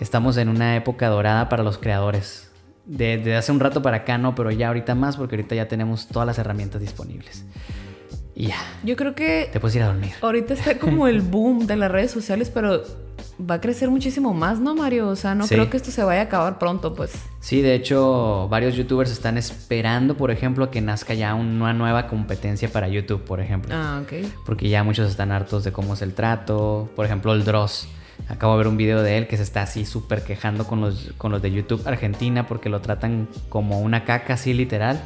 Estamos 0.00 0.36
en 0.36 0.48
una 0.48 0.76
época 0.76 1.08
dorada 1.08 1.48
para 1.48 1.62
los 1.62 1.78
creadores 1.78 2.50
de, 2.86 3.36
hace 3.36 3.52
un 3.52 3.60
rato 3.60 3.82
para 3.82 3.98
acá 3.98 4.16
no, 4.18 4.34
pero 4.34 4.50
ya 4.50 4.68
ahorita 4.68 4.94
más 4.94 5.16
porque 5.16 5.36
ahorita 5.36 5.54
ya 5.54 5.68
tenemos 5.68 6.06
todas 6.06 6.26
las 6.26 6.38
herramientas 6.38 6.80
disponibles. 6.80 7.44
Y 8.34 8.48
ya. 8.48 8.56
Yo 8.84 8.96
creo 8.96 9.14
que... 9.14 9.48
Te 9.52 9.60
puedes 9.60 9.74
ir 9.76 9.82
a 9.82 9.86
dormir. 9.86 10.12
Ahorita 10.20 10.54
está 10.54 10.78
como 10.78 11.06
el 11.06 11.20
boom 11.22 11.66
de 11.66 11.76
las 11.76 11.90
redes 11.90 12.10
sociales, 12.10 12.50
pero 12.50 12.82
va 13.38 13.56
a 13.56 13.60
crecer 13.60 13.90
muchísimo 13.90 14.34
más, 14.34 14.60
¿no, 14.60 14.74
Mario? 14.74 15.08
O 15.08 15.16
sea, 15.16 15.34
no 15.34 15.46
creo 15.46 15.70
que 15.70 15.76
esto 15.76 15.90
se 15.90 16.02
vaya 16.04 16.20
a 16.20 16.24
acabar 16.24 16.58
pronto, 16.58 16.94
pues. 16.94 17.12
Sí, 17.40 17.62
de 17.62 17.74
hecho, 17.74 18.46
varios 18.48 18.74
youtubers 18.74 19.10
están 19.10 19.38
esperando, 19.38 20.16
por 20.16 20.30
ejemplo, 20.30 20.70
que 20.70 20.80
nazca 20.80 21.14
ya 21.14 21.34
una 21.34 21.72
nueva 21.72 22.06
competencia 22.06 22.68
para 22.68 22.88
YouTube, 22.88 23.22
por 23.22 23.40
ejemplo. 23.40 23.74
Ah, 23.74 24.02
ok. 24.02 24.26
Porque 24.44 24.68
ya 24.68 24.84
muchos 24.84 25.10
están 25.10 25.32
hartos 25.32 25.64
de 25.64 25.72
cómo 25.72 25.94
es 25.94 26.02
el 26.02 26.14
trato. 26.14 26.90
Por 26.94 27.06
ejemplo, 27.06 27.32
el 27.32 27.44
Dross. 27.44 27.88
Acabo 28.28 28.52
de 28.54 28.58
ver 28.58 28.68
un 28.68 28.76
video 28.76 29.02
de 29.02 29.18
él 29.18 29.28
que 29.28 29.36
se 29.36 29.42
está 29.42 29.62
así 29.62 29.84
súper 29.84 30.24
quejando 30.24 30.66
con 30.66 30.80
los, 30.80 31.12
con 31.16 31.32
los 31.32 31.40
de 31.40 31.52
YouTube 31.52 31.86
Argentina 31.86 32.46
porque 32.46 32.68
lo 32.68 32.80
tratan 32.80 33.28
como 33.48 33.80
una 33.80 34.04
caca 34.04 34.34
así 34.34 34.52
literal. 34.52 35.00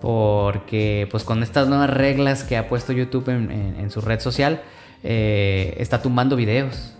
Porque 0.00 1.08
pues 1.10 1.24
con 1.24 1.42
estas 1.42 1.68
nuevas 1.68 1.90
reglas 1.90 2.44
que 2.44 2.56
ha 2.56 2.68
puesto 2.68 2.92
YouTube 2.92 3.28
en, 3.28 3.90
su 3.90 4.00
red 4.00 4.20
social, 4.20 4.62
eh, 5.02 5.74
está 5.78 6.02
tumbando 6.02 6.36
videos 6.36 6.97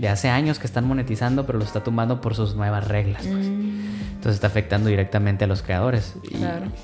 de 0.00 0.08
hace 0.08 0.30
años 0.30 0.58
que 0.58 0.66
están 0.66 0.86
monetizando, 0.86 1.44
pero 1.44 1.58
lo 1.58 1.64
está 1.64 1.84
tumbando 1.84 2.22
por 2.22 2.34
sus 2.34 2.54
nuevas 2.54 2.88
reglas. 2.88 3.26
Pues. 3.26 3.46
Mm. 3.46 3.80
Entonces 4.14 4.34
está 4.34 4.46
afectando 4.46 4.88
directamente 4.88 5.44
a 5.44 5.46
los 5.46 5.62
creadores. 5.62 6.14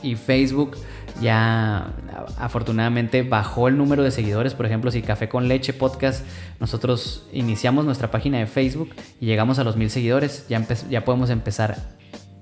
Y, 0.03 0.15
Facebook 0.17 0.77
ya 1.21 1.93
afortunadamente 2.39 3.23
bajó 3.23 3.69
el 3.69 3.77
número 3.77 4.03
de 4.03 4.11
seguidores. 4.11 4.55
Por 4.55 4.67
ejemplo, 4.67 4.91
si 4.91 5.03
Café 5.03 5.29
con 5.29 5.49
Leche 5.49 5.73
Podcast, 5.73 6.25
nosotros 6.61 7.27
iniciamos 7.33 7.85
nuestra 7.85 8.11
página 8.11 8.39
de 8.39 8.47
Facebook 8.47 8.91
y 9.21 9.27
llegamos 9.27 9.59
a 9.59 9.65
los 9.65 9.77
mil 9.77 9.91
seguidores, 9.91 10.47
ya, 10.49 10.63
ya 10.89 11.05
podemos 11.05 11.31
empezar 11.31 11.77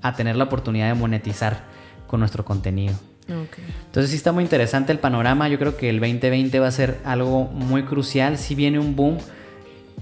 a 0.02 0.14
tener 0.14 0.36
la 0.36 0.44
oportunidad 0.44 0.88
de 0.88 0.94
monetizar 0.94 1.64
con 2.06 2.20
nuestro 2.20 2.44
contenido. 2.44 2.94
Entonces 3.26 4.10
sí 4.10 4.16
está 4.16 4.32
muy 4.32 4.44
interesante 4.44 4.92
el 4.92 4.98
panorama. 4.98 5.48
Yo 5.48 5.58
creo 5.58 5.76
que 5.76 5.88
el 5.88 5.98
2020 5.98 6.58
va 6.60 6.68
a 6.68 6.72
ser 6.72 6.98
algo 7.04 7.44
muy 7.44 7.84
crucial. 7.84 8.38
Si 8.38 8.54
viene 8.54 8.78
un 8.78 8.96
boom 8.96 9.18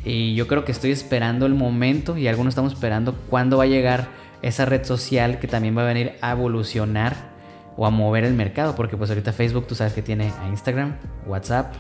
y 0.05 0.35
yo 0.35 0.49
creo 0.49 0.65
que 0.65 0.73
estoy 0.73 0.91
esperando 0.91 1.47
el 1.47 1.55
momento 1.55 2.17
y 2.17 2.27
algunos 2.27 2.53
estamos 2.53 2.73
esperando 2.73 3.15
cuándo 3.31 3.59
va 3.59 3.65
a 3.65 3.69
llegar 3.69 4.09
esa 4.43 4.65
red 4.65 4.85
social 4.85 5.39
que 5.39 5.47
también 5.47 5.77
va 5.77 5.83
a 5.83 5.87
venir 5.87 6.15
a 6.21 6.33
evolucionar 6.33 7.15
o 7.77 7.87
a 7.87 7.91
mover 7.91 8.25
el 8.25 8.35
mercado. 8.35 8.75
Porque 8.75 8.97
pues 8.97 9.11
ahorita 9.11 9.33
Facebook 9.33 9.67
tú 9.67 9.75
sabes 9.75 9.93
que 9.93 10.03
tiene 10.03 10.33
a 10.43 10.49
Instagram, 10.49 10.97
WhatsApp. 11.27 11.75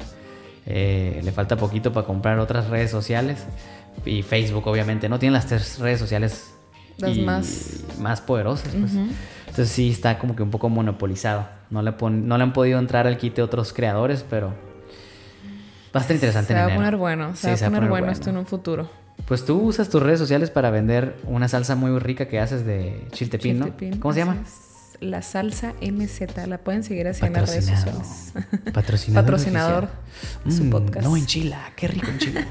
Eh, 0.67 1.21
le 1.25 1.33
falta 1.33 1.57
poquito 1.57 1.93
para 1.93 2.07
comprar 2.07 2.39
otras 2.39 2.69
redes 2.69 2.91
sociales. 2.91 3.45
Y 4.07 4.23
Facebook 4.23 4.67
obviamente 4.69 5.09
no 5.09 5.19
tiene 5.19 5.35
las 5.35 5.47
tres 5.47 5.81
redes 5.81 5.99
sociales 5.99 6.55
las 6.99 7.19
más... 7.19 7.85
más 7.99 8.21
poderosas. 8.21 8.73
Pues. 8.73 8.93
Entonces 8.93 9.69
sí 9.69 9.91
está 9.91 10.19
como 10.19 10.37
que 10.37 10.45
un 10.45 10.51
poco 10.51 10.69
monopolizado. 10.69 11.49
No 11.71 11.83
le, 11.83 11.93
no 12.01 12.39
le 12.39 12.43
han 12.45 12.53
podido 12.53 12.79
entrar 12.79 13.09
al 13.09 13.19
quite 13.19 13.43
otros 13.43 13.73
creadores, 13.73 14.25
pero 14.31 14.55
Va 15.95 16.01
a 16.01 16.03
estar 16.03 16.15
interesante. 16.15 16.55
Se 16.55 16.59
va 16.59 16.67
a 16.67 16.75
poner 16.75 16.97
bueno. 16.97 17.37
Se, 17.37 17.49
va, 17.49 17.55
a 17.55 17.71
poner, 17.71 17.89
bueno, 17.89 18.11
esto 18.11 18.31
en 18.31 18.39
un 18.39 18.47
futuro. 18.47 18.89
Pues 19.27 19.45
tú 19.45 19.61
usas 19.61 19.89
tus 19.89 20.03
redes 20.03 20.19
sociales 20.19 20.51
para 20.51 20.71
vender 20.71 21.17
una 21.25 21.49
salsa 21.49 21.77
muy 21.77 21.99
rica 21.99 22.27
que 22.29 22.41
haces 22.41 22.65
de 22.65 23.07
chiltepín, 23.13 23.59
¿no? 23.59 23.69
¿Cómo 24.01 24.15
se 24.15 24.21
llama? 24.21 24.37
La 25.03 25.21
salsa 25.21 25.75
MZ. 25.83 26.47
La 26.47 26.59
pueden 26.59 26.85
seguir 26.85 27.09
así 27.09 27.25
en 27.25 27.33
las 27.33 27.49
redes 27.49 27.67
sociales. 27.67 28.33
Patrocinador. 28.73 29.25
Patrocinador. 29.25 29.89
su 30.49 30.65
mm, 30.65 30.71
podcast. 30.71 31.07
No, 31.07 31.17
en 31.17 31.27
Chila. 31.27 31.73
Qué 31.75 31.89
rico 31.89 32.07
en 32.09 32.19
Chila. 32.19 32.47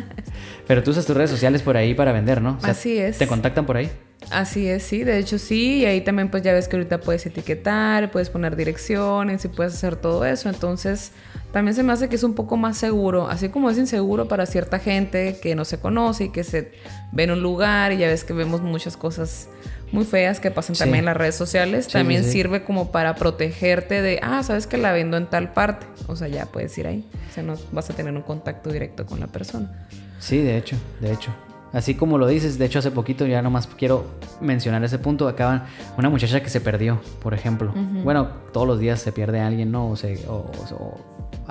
Pero 0.68 0.84
tú 0.84 0.92
usas 0.92 1.04
tus 1.04 1.16
redes 1.16 1.30
sociales 1.30 1.62
por 1.62 1.76
ahí 1.76 1.94
para 1.94 2.12
vender, 2.12 2.40
¿no? 2.40 2.58
así 2.62 2.96
es. 2.96 3.18
¿Te 3.18 3.26
contactan 3.26 3.66
por 3.66 3.76
ahí? 3.76 3.90
Así 4.30 4.68
es, 4.68 4.82
sí, 4.82 5.02
de 5.02 5.18
hecho 5.18 5.38
sí, 5.38 5.78
y 5.78 5.86
ahí 5.86 6.02
también 6.02 6.30
pues 6.30 6.42
ya 6.42 6.52
ves 6.52 6.68
que 6.68 6.76
ahorita 6.76 7.00
puedes 7.00 7.24
etiquetar, 7.24 8.10
puedes 8.10 8.28
poner 8.28 8.54
direcciones 8.54 9.44
y 9.44 9.48
puedes 9.48 9.74
hacer 9.74 9.96
todo 9.96 10.24
eso, 10.26 10.50
entonces 10.50 11.12
también 11.52 11.74
se 11.74 11.82
me 11.82 11.92
hace 11.92 12.08
que 12.08 12.16
es 12.16 12.22
un 12.22 12.34
poco 12.34 12.56
más 12.56 12.76
seguro, 12.76 13.28
así 13.28 13.48
como 13.48 13.70
es 13.70 13.78
inseguro 13.78 14.28
para 14.28 14.44
cierta 14.44 14.78
gente 14.78 15.40
que 15.42 15.54
no 15.54 15.64
se 15.64 15.80
conoce 15.80 16.24
y 16.24 16.28
que 16.28 16.44
se 16.44 16.72
ve 17.12 17.24
en 17.24 17.30
un 17.30 17.42
lugar 17.42 17.92
y 17.92 17.98
ya 17.98 18.08
ves 18.08 18.22
que 18.22 18.34
vemos 18.34 18.60
muchas 18.60 18.96
cosas 18.96 19.48
muy 19.92 20.04
feas 20.04 20.40
que 20.40 20.50
pasan 20.50 20.76
también 20.76 21.00
en 21.00 21.04
las 21.06 21.16
redes 21.16 21.34
sociales, 21.34 21.88
también 21.88 22.24
sirve 22.24 22.62
como 22.62 22.92
para 22.92 23.14
protegerte 23.16 24.02
de, 24.02 24.20
ah, 24.22 24.42
sabes 24.42 24.66
que 24.66 24.78
la 24.78 24.92
vendo 24.92 25.16
en 25.16 25.26
tal 25.26 25.52
parte, 25.52 25.86
o 26.06 26.16
sea, 26.16 26.28
ya 26.28 26.46
puedes 26.46 26.76
ir 26.78 26.86
ahí, 26.86 27.04
o 27.28 27.34
sea, 27.34 27.42
no 27.42 27.54
vas 27.72 27.90
a 27.90 27.94
tener 27.94 28.14
un 28.14 28.22
contacto 28.22 28.70
directo 28.70 29.06
con 29.06 29.20
la 29.20 29.26
persona. 29.26 29.88
Sí, 30.18 30.38
de 30.38 30.56
hecho, 30.56 30.76
de 31.00 31.12
hecho. 31.12 31.30
Así 31.72 31.94
como 31.94 32.18
lo 32.18 32.26
dices, 32.26 32.58
de 32.58 32.64
hecho 32.64 32.80
hace 32.80 32.90
poquito 32.90 33.26
ya 33.26 33.42
nomás 33.42 33.68
quiero 33.68 34.04
mencionar 34.40 34.82
ese 34.82 34.98
punto, 34.98 35.28
acaban 35.28 35.64
una 35.96 36.10
muchacha 36.10 36.42
que 36.42 36.50
se 36.50 36.60
perdió, 36.60 37.00
por 37.22 37.32
ejemplo. 37.32 37.72
Bueno, 38.02 38.28
todos 38.52 38.66
los 38.66 38.80
días 38.80 39.00
se 39.00 39.12
pierde 39.12 39.40
alguien, 39.40 39.70
¿no? 39.70 39.88
O, 39.88 39.96
se, 39.96 40.18
o, 40.26 40.50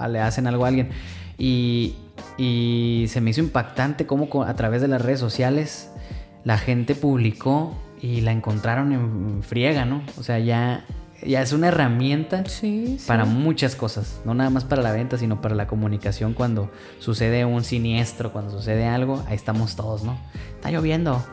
le 0.09 0.19
hacen 0.19 0.45
algo 0.45 0.65
a 0.65 0.67
alguien. 0.67 0.89
Y, 1.37 1.95
y 2.37 3.05
se 3.07 3.21
me 3.21 3.29
hizo 3.29 3.39
impactante 3.39 4.05
cómo 4.05 4.43
a 4.43 4.53
través 4.55 4.81
de 4.81 4.89
las 4.89 5.01
redes 5.01 5.21
sociales 5.21 5.89
la 6.43 6.57
gente 6.57 6.95
publicó 6.95 7.77
y 8.01 8.21
la 8.21 8.31
encontraron 8.31 8.91
en 8.91 9.43
friega, 9.43 9.85
¿no? 9.85 10.01
O 10.17 10.23
sea, 10.23 10.39
ya 10.39 10.85
ya 11.25 11.41
es 11.41 11.53
una 11.53 11.67
herramienta 11.67 12.43
para 13.07 13.25
muchas 13.25 13.75
cosas, 13.75 14.21
no 14.25 14.33
nada 14.33 14.49
más 14.49 14.63
para 14.63 14.81
la 14.81 14.91
venta, 14.91 15.17
sino 15.17 15.41
para 15.41 15.55
la 15.55 15.67
comunicación 15.67 16.33
cuando 16.33 16.71
sucede 16.99 17.45
un 17.45 17.63
siniestro, 17.63 18.31
cuando 18.31 18.51
sucede 18.51 18.85
algo, 18.85 19.23
ahí 19.27 19.35
estamos 19.35 19.75
todos, 19.75 20.03
¿no? 20.03 20.17
Está 20.55 20.71
lloviendo. 20.71 21.23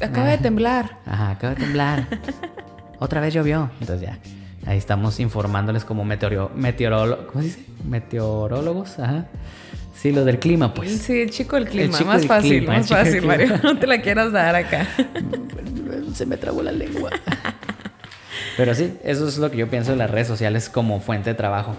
Acaba 0.00 0.28
de 0.28 0.38
temblar. 0.38 0.98
Ajá, 1.06 1.30
acaba 1.30 1.54
de 1.54 1.60
temblar. 1.60 2.06
Otra 2.98 3.20
vez 3.20 3.34
llovió. 3.34 3.70
Entonces 3.80 4.08
ya, 4.08 4.18
ahí 4.66 4.78
estamos 4.78 5.20
informándoles 5.20 5.84
como 5.84 6.04
meteoro, 6.04 6.50
meteorólogos, 6.54 7.26
¿cómo 7.26 7.42
se 7.42 7.48
dice? 7.48 7.64
Meteorólogos, 7.88 8.98
ajá. 8.98 9.26
Sí, 9.94 10.12
lo 10.12 10.24
del 10.24 10.38
clima, 10.38 10.74
pues. 10.74 10.90
Sí, 10.98 11.20
el 11.20 11.30
chico 11.30 11.56
del 11.56 11.68
clima, 11.68 11.98
más 12.00 12.26
fácil, 12.26 12.66
más 12.66 12.88
fácil, 12.88 13.22
Mario. 13.26 13.58
No 13.62 13.78
te 13.78 13.86
la 13.86 14.02
quieras 14.02 14.32
dar 14.32 14.54
acá. 14.54 14.86
Se 16.14 16.26
me 16.26 16.36
trabó 16.36 16.62
la 16.62 16.72
lengua. 16.72 17.10
Pero 18.56 18.74
sí, 18.74 18.96
eso 19.02 19.26
es 19.26 19.38
lo 19.38 19.50
que 19.50 19.56
yo 19.56 19.68
pienso 19.68 19.92
de 19.92 19.96
las 19.96 20.10
redes 20.10 20.28
sociales 20.28 20.68
como 20.68 21.00
fuente 21.00 21.30
de 21.30 21.34
trabajo. 21.34 21.74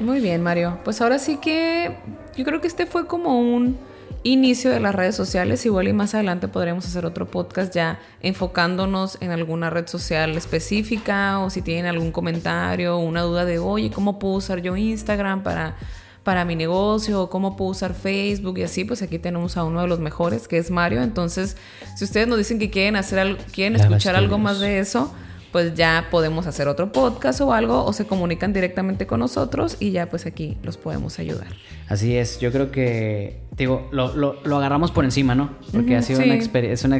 Muy 0.00 0.20
bien, 0.20 0.42
Mario. 0.42 0.80
Pues 0.84 1.00
ahora 1.00 1.18
sí 1.18 1.38
que 1.38 1.96
yo 2.36 2.44
creo 2.44 2.60
que 2.60 2.66
este 2.66 2.86
fue 2.86 3.06
como 3.06 3.38
un 3.38 3.78
inicio 4.24 4.70
de 4.70 4.80
las 4.80 4.94
redes 4.94 5.14
sociales. 5.14 5.64
Igual 5.64 5.88
y 5.88 5.92
más 5.92 6.14
adelante 6.14 6.48
podremos 6.48 6.84
hacer 6.86 7.06
otro 7.06 7.26
podcast 7.30 7.72
ya 7.72 8.00
enfocándonos 8.20 9.18
en 9.20 9.30
alguna 9.30 9.70
red 9.70 9.86
social 9.86 10.36
específica 10.36 11.38
o 11.38 11.50
si 11.50 11.62
tienen 11.62 11.86
algún 11.86 12.10
comentario 12.10 12.96
o 12.96 12.98
una 12.98 13.22
duda 13.22 13.44
de, 13.44 13.58
oye, 13.58 13.90
¿cómo 13.90 14.18
puedo 14.18 14.34
usar 14.34 14.60
yo 14.60 14.76
Instagram 14.76 15.42
para, 15.42 15.76
para 16.24 16.44
mi 16.44 16.56
negocio? 16.56 17.22
¿O 17.22 17.30
cómo 17.30 17.56
puedo 17.56 17.70
usar 17.70 17.94
Facebook? 17.94 18.58
Y 18.58 18.62
así, 18.64 18.84
pues 18.84 19.02
aquí 19.02 19.18
tenemos 19.18 19.56
a 19.56 19.64
uno 19.64 19.82
de 19.82 19.86
los 19.86 20.00
mejores, 20.00 20.48
que 20.48 20.58
es 20.58 20.70
Mario. 20.70 21.02
Entonces, 21.02 21.56
si 21.96 22.04
ustedes 22.04 22.26
nos 22.26 22.38
dicen 22.38 22.58
que 22.58 22.70
quieren 22.70 22.96
hacer 22.96 23.20
algo, 23.20 23.38
quieren 23.52 23.78
escuchar 23.80 24.16
algo 24.16 24.38
más 24.38 24.58
de 24.58 24.80
eso, 24.80 25.14
pues 25.52 25.74
ya 25.74 26.08
podemos 26.10 26.48
hacer 26.48 26.66
otro 26.66 26.90
podcast 26.90 27.40
o 27.40 27.52
algo 27.52 27.84
o 27.84 27.92
se 27.92 28.06
comunican 28.06 28.52
directamente 28.52 29.06
con 29.06 29.20
nosotros 29.20 29.76
y 29.78 29.92
ya 29.92 30.06
pues 30.06 30.26
aquí 30.26 30.58
los 30.64 30.76
podemos 30.76 31.20
ayudar. 31.20 31.46
Así 31.86 32.16
es, 32.16 32.40
yo 32.40 32.50
creo 32.50 32.72
que, 32.72 33.42
digo, 33.56 33.88
lo, 33.92 34.16
lo, 34.16 34.56
agarramos 34.56 34.90
por 34.90 35.04
encima, 35.04 35.36
¿no? 35.36 35.50
Porque 35.70 35.94
ha 35.94 36.02
sido 36.02 36.24
una 36.24 36.34
experiencia, 36.34 36.90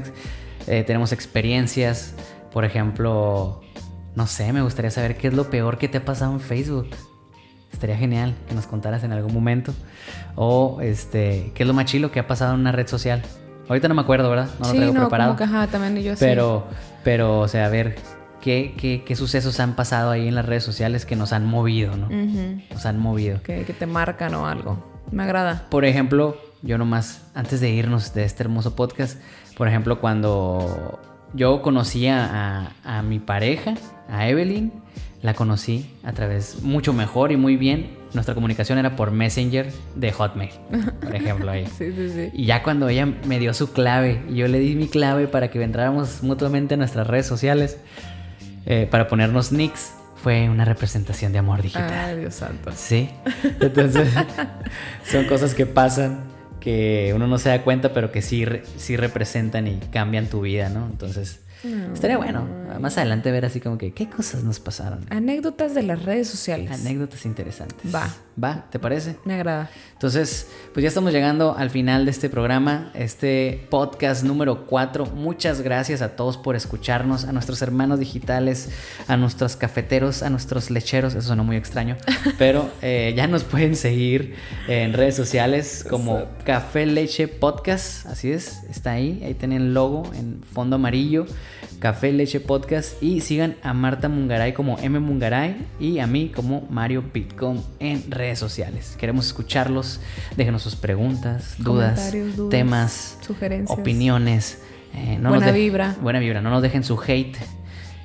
eh, 0.69 0.85
tenemos 0.87 1.11
experiencias, 1.11 2.15
por 2.53 2.65
ejemplo, 2.65 3.61
no 4.15 4.29
sé, 4.29 4.53
me 4.53 4.63
gustaría 4.63 4.93
saber 4.93 5.17
qué 5.17 5.27
es 5.29 5.35
lo 5.35 5.51
peor 5.51 5.77
que 5.77 5.89
te 5.89 5.99
ha 5.99 6.05
pasado 6.05 6.33
en 6.33 6.41
Facebook. 6.41 6.91
Estaría 7.75 7.97
genial 7.97 8.35
que 8.49 8.55
nos 8.55 8.69
contaras 8.69 9.03
en 9.03 9.13
algún 9.13 9.35
momento. 9.35 9.75
O 10.37 10.79
este, 10.81 11.51
qué 11.55 11.65
es 11.65 11.67
lo 11.67 11.75
más 11.75 11.87
chilo 11.87 12.13
que 12.13 12.21
ha 12.21 12.27
pasado 12.29 12.55
en 12.55 12.61
una 12.61 12.71
red 12.71 12.87
social. 12.87 13.21
Ahorita 13.69 13.89
no 13.89 13.95
me 13.95 14.03
acuerdo, 14.03 14.31
¿verdad? 14.31 14.49
No 14.61 14.69
lo 14.69 14.75
traigo 14.75 14.95
preparado. 14.95 15.37
Como 15.37 15.67
también 15.67 15.97
yo 16.03 16.15
pero, 16.21 16.69
pero, 17.03 17.41
o 17.41 17.49
sea, 17.49 17.67
a 17.67 17.69
ver, 17.69 17.97
qué, 18.41 19.15
sucesos 19.17 19.59
han 19.59 19.75
pasado 19.75 20.13
ahí 20.13 20.29
en 20.29 20.37
las 20.37 20.47
redes 20.47 20.63
sociales 20.63 21.05
que 21.05 21.17
nos 21.17 21.33
han 21.33 21.45
movido, 21.47 21.97
¿no? 21.97 22.09
Nos 22.09 22.87
han 22.87 23.01
movido. 23.01 23.43
Que, 23.43 23.65
te 23.65 23.87
marcan 23.87 24.35
o 24.35 24.47
algo. 24.47 25.03
Me 25.11 25.25
agrada. 25.25 25.67
Por 25.69 25.85
ejemplo, 25.85 26.37
yo 26.63 26.79
nomás, 26.79 27.23
antes 27.35 27.61
de 27.61 27.71
irnos 27.71 28.15
de 28.15 28.25
este 28.25 28.45
hermoso 28.45 28.77
podcast, 28.77 29.19
por 29.57 29.67
ejemplo, 29.67 30.01
cuando 30.01 31.01
yo 31.35 31.61
conocí 31.61 32.07
a, 32.07 32.73
a 32.85 33.03
mi 33.03 33.19
pareja, 33.19 33.75
a 34.09 34.29
Evelyn, 34.29 34.73
la 35.25 35.33
conocí 35.33 35.91
a 36.03 36.13
través 36.13 36.63
mucho 36.63 36.93
mejor 36.93 37.33
y 37.33 37.39
muy 37.39 37.57
bien. 37.57 37.97
Nuestra 38.13 38.35
comunicación 38.35 38.77
era 38.77 38.95
por 38.95 39.11
Messenger 39.11 39.73
de 39.97 40.13
Hotmail, 40.13 40.51
por 41.01 41.17
ejemplo. 41.17 41.51
Ahí. 41.51 41.67
sí, 41.79 41.93
sí, 41.97 42.11
sí. 42.11 42.31
Y 42.35 42.45
ya 42.45 42.63
cuando 42.63 42.91
ella 42.91 43.07
me 43.07 43.39
dio 43.39 43.55
su 43.55 43.73
clave 43.73 44.23
y 44.29 44.35
yo 44.35 44.49
le 44.49 44.59
di 44.59 44.75
mi 44.75 44.87
clave 44.87 45.27
para 45.27 45.51
que 45.51 45.63
entráramos 45.63 46.23
mutuamente 46.23 46.75
a 46.75 46.77
nuestras 46.77 47.07
redes 47.07 47.25
sociales, 47.25 47.79
eh, 48.67 48.87
para 48.91 49.09
ponernos 49.09 49.51
nicks 49.51 49.95
fue 50.23 50.51
una 50.51 50.67
representación 50.67 51.33
de 51.33 51.39
amor 51.39 51.63
digital. 51.63 51.91
Ay, 51.91 52.19
Dios 52.19 52.35
santo. 52.35 52.71
Sí. 52.77 53.09
Entonces, 53.61 54.11
son 55.11 55.25
cosas 55.25 55.55
que 55.55 55.65
pasan 55.65 56.25
que 56.61 57.13
uno 57.17 57.27
no 57.27 57.39
se 57.39 57.49
da 57.49 57.63
cuenta, 57.63 57.95
pero 57.95 58.13
que 58.13 58.21
sí, 58.21 58.45
sí 58.77 58.99
representan 58.99 59.69
y 59.69 59.79
cambian 59.91 60.27
tu 60.27 60.43
vida, 60.43 60.69
¿no? 60.69 60.85
Entonces, 60.85 61.44
Estaría 61.93 62.17
bueno, 62.17 62.47
más 62.81 62.99
adelante 62.99 63.31
ver 63.31 63.45
así 63.45 63.61
como 63.61 63.79
que 63.79 63.93
qué 63.93 64.09
cosas 64.09 64.45
nos 64.45 64.61
pasaron. 64.61 65.07
Anécdotas 65.11 65.75
de 65.75 65.83
las 65.83 66.03
redes 66.03 66.29
sociales. 66.29 66.71
Anécdotas 66.71 67.25
interesantes. 67.25 67.95
Va. 67.95 68.09
Va, 68.43 68.67
¿te 68.71 68.81
parece? 68.81 69.17
Me 69.25 69.35
agrada. 69.35 69.71
Entonces, 69.93 70.49
pues 70.73 70.83
ya 70.83 70.89
estamos 70.89 71.13
llegando 71.13 71.55
al 71.57 71.71
final 71.71 72.05
de 72.05 72.11
este 72.11 72.29
programa, 72.29 72.91
este 72.95 73.67
podcast 73.71 74.25
número 74.25 74.67
4. 74.67 75.07
Muchas 75.07 75.61
gracias 75.61 76.03
a 76.03 76.17
todos 76.17 76.37
por 76.37 76.57
escucharnos, 76.57 77.25
a 77.27 77.33
nuestros 77.33 77.63
hermanos 77.63 78.01
digitales, 78.01 78.71
a 79.07 79.17
nuestros 79.17 79.55
cafeteros, 79.55 80.25
a 80.25 80.31
nuestros 80.31 80.71
lecheros, 80.71 81.15
eso 81.15 81.29
sonó 81.29 81.45
muy 81.45 81.57
extraño, 81.57 81.97
pero 82.39 82.69
eh, 82.83 83.15
ya 83.17 83.29
nos 83.29 83.45
pueden 83.45 83.77
seguir 83.77 84.35
en 84.67 84.95
redes 84.95 85.15
sociales 85.15 85.87
como 85.89 86.25
Café 86.45 86.87
Leche 86.87 87.29
Podcast, 87.29 88.07
así 88.07 88.33
es, 88.33 88.65
está 88.69 88.93
ahí, 88.93 89.23
ahí 89.25 89.35
tienen 89.35 89.63
el 89.63 89.75
logo 89.75 90.11
en 90.15 90.43
fondo 90.43 90.75
amarillo. 90.77 91.27
Café 91.79 92.13
Leche 92.13 92.41
Podcast 92.41 93.03
y 93.03 93.21
sigan 93.21 93.57
a 93.63 93.75
Marta 93.75 94.09
Mungaray 94.09 94.55
como 94.55 94.79
M 94.79 94.99
Mungaray 95.01 95.67
y 95.79 95.99
a 95.99 96.07
mí 96.07 96.31
como 96.35 96.67
Mario 96.71 97.05
Bitcom 97.13 97.63
en 97.79 98.11
redes 98.11 98.39
sociales. 98.39 98.97
Queremos 98.99 99.27
escucharlos, 99.27 100.01
déjenos 100.37 100.63
sus 100.63 100.77
preguntas, 100.77 101.57
dudas, 101.59 102.15
temas, 102.51 103.19
sugerencias. 103.21 103.79
opiniones. 103.79 104.59
Eh, 104.95 105.19
no 105.21 105.31
Buena 105.31 105.47
nos 105.47 105.55
vibra. 105.55 105.97
Buena 106.01 106.19
vibra, 106.21 106.41
no 106.41 106.51
nos 106.51 106.63
dejen 106.63 106.85
su 106.85 106.99
hate, 107.01 107.37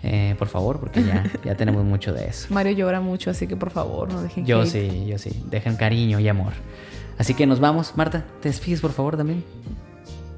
eh, 0.04 0.36
por 0.40 0.48
favor, 0.48 0.80
porque 0.80 1.04
ya, 1.04 1.24
ya 1.46 1.56
tenemos 1.56 1.84
mucho 1.86 2.14
de 2.14 2.28
eso. 2.28 2.48
Mario 2.50 2.72
llora 2.74 3.00
mucho, 3.02 3.30
así 3.30 3.48
que 3.48 3.56
por 3.56 3.70
favor, 3.70 4.12
no 4.12 4.22
dejen 4.24 4.46
Yo 4.46 4.62
hate. 4.62 4.70
sí, 4.70 5.06
yo 5.08 5.18
sí, 5.18 5.44
dejen 5.50 5.76
cariño 5.76 6.20
y 6.20 6.28
amor. 6.28 6.54
Así 7.18 7.34
que 7.34 7.46
nos 7.46 7.60
vamos. 7.60 7.94
Marta, 7.98 8.26
te 8.42 8.50
despides 8.50 8.82
por 8.82 8.92
favor 8.92 9.18
también. 9.18 9.44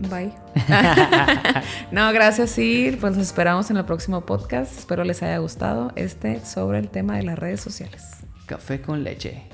Bye. 0.09 0.33
no, 1.91 2.11
gracias, 2.11 2.51
sí. 2.51 2.97
Pues 2.99 3.15
nos 3.15 3.27
esperamos 3.27 3.69
en 3.69 3.77
el 3.77 3.85
próximo 3.85 4.21
podcast. 4.25 4.77
Espero 4.77 5.03
les 5.03 5.21
haya 5.23 5.37
gustado 5.37 5.91
este 5.95 6.43
sobre 6.45 6.79
el 6.79 6.89
tema 6.89 7.17
de 7.17 7.23
las 7.23 7.37
redes 7.37 7.61
sociales. 7.61 8.03
Café 8.45 8.81
con 8.81 9.03
leche. 9.03 9.50